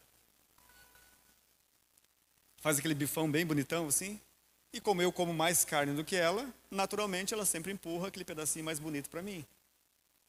Faz 2.65 2.79
aquele 2.79 2.95
bifão 2.95 3.31
bem 3.31 3.45
bonitão 3.45 3.89
assim. 3.89 4.19
E 4.73 4.81
como 4.81 5.03
eu 5.03 5.13
como 5.13 5.35
mais 5.35 5.67
carne 5.67 5.93
do 5.93 6.03
que 6.03 6.17
ela, 6.17 6.49
naturalmente 6.71 7.35
ela 7.35 7.45
sempre 7.45 7.71
empurra 7.71 8.09
aquele 8.09 8.25
pedacinho 8.25 8.65
mais 8.65 8.79
bonito 8.79 9.11
para 9.11 9.21
mim. 9.21 9.45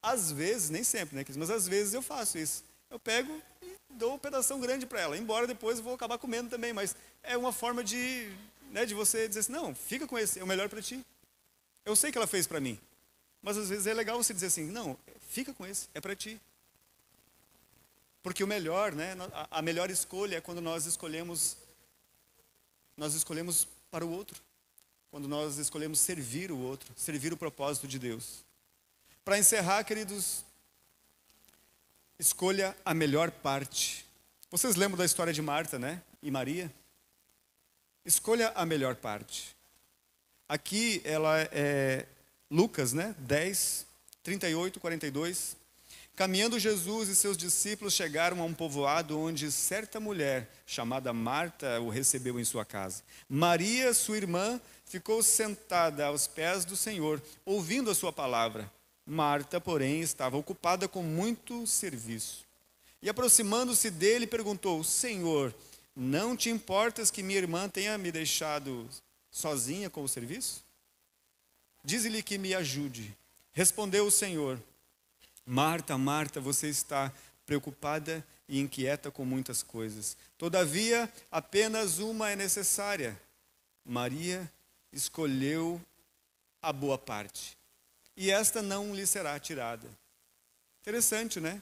Às 0.04 0.34
vezes, 0.34 0.70
nem 0.70 0.84
sempre, 0.84 1.16
né, 1.16 1.24
mas 1.38 1.50
às 1.50 1.66
vezes 1.66 1.94
eu 1.94 2.02
faço 2.02 2.38
isso. 2.38 2.62
Eu 2.90 3.00
pego 3.00 3.42
e 3.62 3.74
dou 3.90 4.16
um 4.16 4.20
pedação 4.20 4.60
grande 4.60 4.86
para 4.86 5.00
ela, 5.00 5.18
embora 5.18 5.48
depois 5.48 5.78
eu 5.78 5.86
vou 5.86 5.96
acabar 5.96 6.18
comendo 6.18 6.50
também, 6.50 6.74
mas 6.74 6.94
é 7.24 7.38
uma 7.38 7.54
forma 7.54 7.82
de, 7.82 8.30
né, 8.70 8.86
de 8.86 8.94
você 8.94 9.30
dizer 9.30 9.40
assim, 9.40 9.54
não, 9.54 9.74
fica 9.74 10.06
com 10.06 10.20
esse, 10.20 10.38
é 10.38 10.44
o 10.44 10.48
melhor 10.48 10.68
para 10.68 10.82
ti. 10.82 11.04
Eu 11.86 11.96
sei 11.96 12.12
que 12.12 12.18
ela 12.18 12.28
fez 12.28 12.46
para 12.46 12.60
mim, 12.60 12.78
mas 13.42 13.58
às 13.58 13.70
vezes 13.70 13.88
é 13.88 13.94
legal 13.94 14.22
você 14.22 14.34
dizer 14.34 14.48
assim, 14.48 14.66
não, 14.66 14.98
fica 15.30 15.54
com 15.54 15.66
esse, 15.66 15.88
é 15.94 16.02
para 16.02 16.14
ti. 16.14 16.40
Porque 18.22 18.44
o 18.44 18.48
melhor, 18.48 18.92
né, 18.92 19.16
a 19.50 19.62
melhor 19.62 19.90
escolha 19.90 20.36
é 20.36 20.42
quando 20.42 20.60
nós 20.60 20.86
escolhemos 20.86 21.56
nós 22.98 23.14
escolhemos 23.14 23.68
para 23.92 24.06
o 24.06 24.12
outro. 24.12 24.42
Quando 25.12 25.28
nós 25.28 25.58
escolhemos 25.58 26.00
servir 26.00 26.52
o 26.52 26.58
outro, 26.58 26.92
servir 26.96 27.32
o 27.32 27.38
propósito 27.38 27.88
de 27.88 27.98
Deus. 27.98 28.44
Para 29.24 29.40
encerrar, 29.40 29.84
queridos, 29.84 30.44
escolha 32.20 32.76
a 32.84 32.94
melhor 32.94 33.32
parte. 33.32 34.06
Vocês 34.52 34.76
lembram 34.76 34.98
da 34.98 35.06
história 35.06 35.34
de 35.34 35.42
Marta, 35.42 35.80
né? 35.80 36.02
E 36.22 36.30
Maria? 36.30 36.72
Escolha 38.06 38.52
a 38.56 38.66
melhor 38.66 38.96
parte. 38.96 39.56
Aqui 40.48 41.02
ela 41.04 41.42
é 41.52 42.06
Lucas, 42.52 42.94
né? 42.94 43.16
10, 43.20 43.86
38, 44.22 44.80
42. 44.80 45.58
Caminhando 46.16 46.58
Jesus 46.58 47.10
e 47.10 47.16
seus 47.16 47.36
discípulos 47.36 47.94
chegaram 47.94 48.42
a 48.42 48.46
um 48.46 48.54
povoado 48.54 49.20
onde 49.20 49.52
certa 49.52 50.00
mulher, 50.00 50.50
chamada 50.66 51.12
Marta, 51.12 51.82
o 51.82 51.90
recebeu 51.90 52.40
em 52.40 52.46
sua 52.46 52.64
casa. 52.64 53.04
Maria, 53.28 53.94
sua 53.94 54.16
irmã, 54.16 54.62
ficou 54.86 55.22
sentada 55.22 56.06
aos 56.06 56.26
pés 56.26 56.64
do 56.64 56.78
Senhor, 56.78 57.22
ouvindo 57.44 57.92
a 57.92 57.96
sua 57.96 58.14
palavra. 58.14 58.72
Marta, 59.06 59.60
porém, 59.60 60.00
estava 60.00 60.38
ocupada 60.38 60.88
com 60.88 61.04
muito 61.04 61.68
serviço. 61.68 62.46
E 63.02 63.10
aproximando-se 63.10 63.92
dele, 63.92 64.26
perguntou: 64.26 64.86
Senhor, 64.86 65.54
não 65.94 66.36
te 66.36 66.50
importas 66.50 67.12
que 67.12 67.22
minha 67.22 67.40
irmã 67.40 67.68
tenha 67.68 67.98
me 67.98 68.10
deixado 68.10 68.88
sozinha 69.30 69.90
com 69.90 70.02
o 70.02 70.08
serviço? 70.08 70.64
Dize-lhe 71.84 72.24
que 72.24 72.38
me 72.38 72.56
ajude. 72.56 73.14
Respondeu 73.52 74.08
o 74.08 74.12
Senhor: 74.12 74.58
Marta, 75.46 75.98
Marta, 75.98 76.42
você 76.42 76.68
está 76.68 77.12
preocupada 77.46 78.26
e 78.50 78.60
inquieta 78.60 79.12
com 79.12 79.24
muitas 79.24 79.62
coisas. 79.62 80.18
Todavia, 80.38 81.12
apenas 81.32 82.00
uma 82.00 82.32
é 82.32 82.36
necessária. 82.36 83.20
Maria 83.86 84.52
escolheu 84.92 85.80
a 86.62 86.74
boa 86.74 86.98
parte, 86.98 87.56
e 88.18 88.32
esta 88.32 88.62
não 88.62 88.96
lhe 88.96 89.06
será 89.06 89.40
tirada. 89.40 89.88
Interessante, 90.82 91.40
né? 91.40 91.62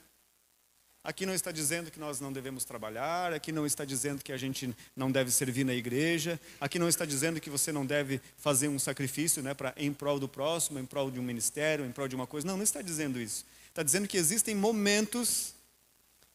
Aqui 1.03 1.25
não 1.25 1.33
está 1.33 1.51
dizendo 1.51 1.91
que 1.91 1.99
nós 1.99 2.21
não 2.21 2.31
devemos 2.31 2.63
trabalhar, 2.63 3.33
aqui 3.33 3.51
não 3.51 3.65
está 3.65 3.83
dizendo 3.83 4.23
que 4.23 4.31
a 4.31 4.37
gente 4.37 4.73
não 4.95 5.11
deve 5.11 5.31
servir 5.31 5.65
na 5.65 5.73
igreja, 5.73 6.39
aqui 6.61 6.79
não 6.79 6.87
está 6.87 7.03
dizendo 7.03 7.41
que 7.41 7.49
você 7.49 7.73
não 7.73 7.85
deve 7.85 8.21
fazer 8.37 8.69
um 8.69 8.79
sacrifício 8.79 9.43
né, 9.43 9.53
pra, 9.53 9.73
em 9.75 9.91
prol 9.91 10.17
do 10.17 10.29
próximo, 10.29 10.79
em 10.79 10.85
prol 10.85 11.11
de 11.11 11.19
um 11.19 11.23
ministério, 11.23 11.85
em 11.85 11.91
prol 11.91 12.07
de 12.07 12.15
uma 12.15 12.25
coisa. 12.25 12.47
Não, 12.47 12.55
não 12.55 12.63
está 12.63 12.81
dizendo 12.81 13.19
isso. 13.19 13.45
Está 13.73 13.81
dizendo 13.81 14.07
que 14.07 14.17
existem 14.17 14.53
momentos 14.53 15.55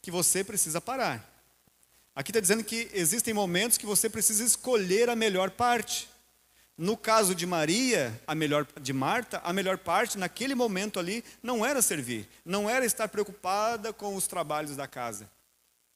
que 0.02 0.10
você 0.10 0.42
precisa 0.42 0.80
parar. 0.80 1.24
Aqui 2.12 2.32
está 2.32 2.40
dizendo 2.40 2.64
que 2.64 2.90
existem 2.92 3.32
momentos 3.32 3.78
que 3.78 3.86
você 3.86 4.10
precisa 4.10 4.42
escolher 4.42 5.08
a 5.08 5.14
melhor 5.14 5.52
parte. 5.52 6.10
No 6.76 6.96
caso 6.96 7.36
de 7.36 7.46
Maria, 7.46 8.20
a 8.26 8.34
melhor 8.34 8.66
de 8.80 8.92
Marta, 8.92 9.40
a 9.44 9.52
melhor 9.52 9.78
parte 9.78 10.18
naquele 10.18 10.52
momento 10.52 10.98
ali 10.98 11.22
não 11.40 11.64
era 11.64 11.80
servir, 11.80 12.28
não 12.44 12.68
era 12.68 12.84
estar 12.84 13.06
preocupada 13.06 13.92
com 13.92 14.16
os 14.16 14.26
trabalhos 14.26 14.74
da 14.74 14.88
casa. 14.88 15.30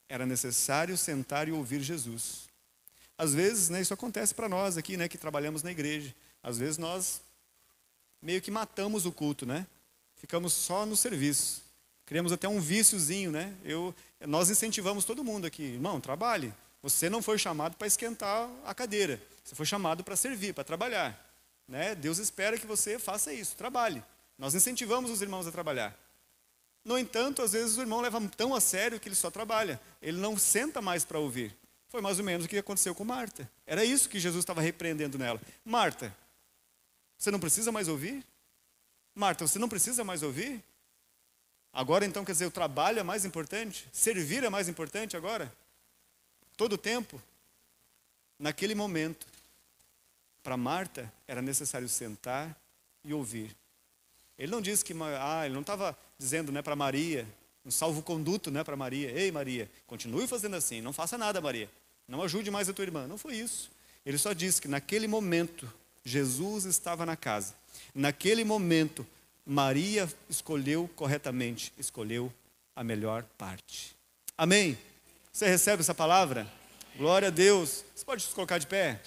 Era 0.09 0.25
necessário 0.25 0.97
sentar 0.97 1.49
e 1.49 1.51
ouvir 1.51 1.81
Jesus. 1.81 2.43
Às 3.19 3.35
vezes, 3.35 3.69
né, 3.69 3.81
isso 3.81 3.93
acontece 3.93 4.33
para 4.33 4.49
nós 4.49 4.77
aqui, 4.77 4.97
né, 4.97 5.09
que 5.09 5.19
trabalhamos 5.19 5.65
na 5.65 5.73
igreja. 5.73 6.15
Às 6.41 6.57
vezes 6.57 6.79
nós 6.79 7.21
meio 8.23 8.41
que 8.41 8.51
matamos 8.53 9.07
o 9.07 9.11
culto, 9.11 9.45
né? 9.45 9.67
Ficamos 10.23 10.53
só 10.53 10.87
no 10.87 10.97
serviço. 10.97 11.65
Criamos 12.07 12.31
até 12.31 12.49
um 12.49 12.61
víciozinho, 12.61 13.33
né? 13.33 13.53
Eu, 13.65 13.93
nós 14.25 14.49
incentivamos 14.49 15.05
todo 15.05 15.25
mundo 15.25 15.49
aqui, 15.49 15.65
irmão, 15.65 16.01
trabalhe. 16.01 16.55
Você 16.81 17.11
não 17.11 17.21
foi 17.21 17.39
chamado 17.39 17.77
para 17.77 17.89
esquentar 17.89 18.49
a 18.65 18.73
cadeira. 18.73 19.21
Você 19.43 19.57
foi 19.57 19.67
chamado 19.67 20.05
para 20.05 20.15
servir, 20.15 20.55
para 20.55 20.63
trabalhar. 20.63 21.19
Né? 21.67 21.97
Deus 21.97 22.19
espera 22.19 22.57
que 22.57 22.67
você 22.67 23.01
faça 23.01 23.33
isso, 23.33 23.57
trabalhe. 23.57 24.01
Nós 24.39 24.55
incentivamos 24.55 25.11
os 25.11 25.21
irmãos 25.23 25.45
a 25.49 25.51
trabalhar. 25.51 25.99
No 26.85 26.97
entanto, 26.97 27.43
às 27.43 27.51
vezes 27.53 27.77
o 27.77 27.81
irmão 27.81 28.01
leva 28.01 28.21
tão 28.37 28.55
a 28.55 28.61
sério 28.61 29.01
que 29.01 29.09
ele 29.09 29.17
só 29.17 29.29
trabalha. 29.29 29.81
Ele 30.01 30.19
não 30.19 30.39
senta 30.39 30.81
mais 30.81 31.05
para 31.05 31.19
ouvir. 31.19 31.57
Foi 31.89 32.01
mais 32.01 32.21
ou 32.21 32.25
menos 32.25 32.47
o 32.47 32.49
que 32.49 32.59
aconteceu 32.59 32.95
com 32.95 33.05
Marta. 33.05 33.51
Era 33.67 33.85
isso 33.85 34.09
que 34.09 34.21
Jesus 34.21 34.43
estava 34.43 34.61
repreendendo 34.61 35.19
nela. 35.19 35.41
Marta, 35.65 36.15
você 37.19 37.31
não 37.31 37.41
precisa 37.41 37.73
mais 37.73 37.89
ouvir? 37.89 38.25
Marta, 39.15 39.47
você 39.47 39.59
não 39.59 39.69
precisa 39.69 40.03
mais 40.03 40.23
ouvir? 40.23 40.63
Agora 41.73 42.05
então 42.05 42.25
quer 42.25 42.33
dizer, 42.33 42.47
o 42.47 42.51
trabalho 42.51 42.99
é 42.99 43.03
mais 43.03 43.25
importante? 43.25 43.87
Servir 43.93 44.45
é 44.45 44.49
mais 44.49 44.69
importante 44.69 45.17
agora? 45.17 45.53
Todo 46.57 46.75
o 46.75 46.79
tempo? 46.79 47.21
Naquele 48.39 48.75
momento, 48.75 49.27
para 50.43 50.57
Marta 50.57 51.13
era 51.27 51.41
necessário 51.41 51.89
sentar 51.89 52.57
e 53.05 53.15
ouvir. 53.15 53.57
Ele 54.39 54.51
não 54.51 54.61
disse 54.61 54.85
que, 54.85 54.95
ah, 55.21 55.45
ele 55.45 55.55
não 55.55 55.61
estava 55.61 55.97
dizendo 56.19 56.51
né, 56.51 56.63
para 56.63 56.75
Maria, 56.75 57.27
um 57.65 57.71
salvo-conduto 57.71 58.51
né, 58.51 58.65
para 58.65 58.77
Maria. 58.77 59.11
Ei, 59.11 59.31
Maria, 59.31 59.71
continue 59.87 60.27
fazendo 60.27 60.57
assim, 60.57 60.81
não 60.81 60.93
faça 60.93 61.17
nada, 61.17 61.41
Maria. 61.41 61.71
Não 62.09 62.23
ajude 62.23 62.51
mais 62.51 62.69
a 62.69 62.73
tua 62.73 62.85
irmã. 62.85 63.07
Não 63.07 63.17
foi 63.17 63.37
isso. 63.37 63.71
Ele 64.05 64.19
só 64.19 64.33
disse 64.33 64.61
que 64.61 64.69
naquele 64.69 65.07
momento, 65.07 65.73
Jesus 66.05 66.65
estava 66.65 67.07
na 67.07 67.17
casa 67.17 67.55
Naquele 67.95 68.45
momento, 68.45 69.07
Maria 69.45 70.09
escolheu 70.29 70.89
corretamente, 70.97 71.73
escolheu 71.79 72.33
a 72.75 72.83
melhor 72.83 73.25
parte. 73.37 73.95
Amém? 74.37 74.79
Você 75.33 75.47
recebe 75.47 75.81
essa 75.83 75.95
palavra? 75.95 76.47
Glória 76.97 77.29
a 77.29 77.31
Deus. 77.31 77.85
Você 77.95 78.05
pode 78.05 78.23
se 78.23 78.35
colocar 78.35 78.59
de 78.59 78.67
pé? 78.67 79.01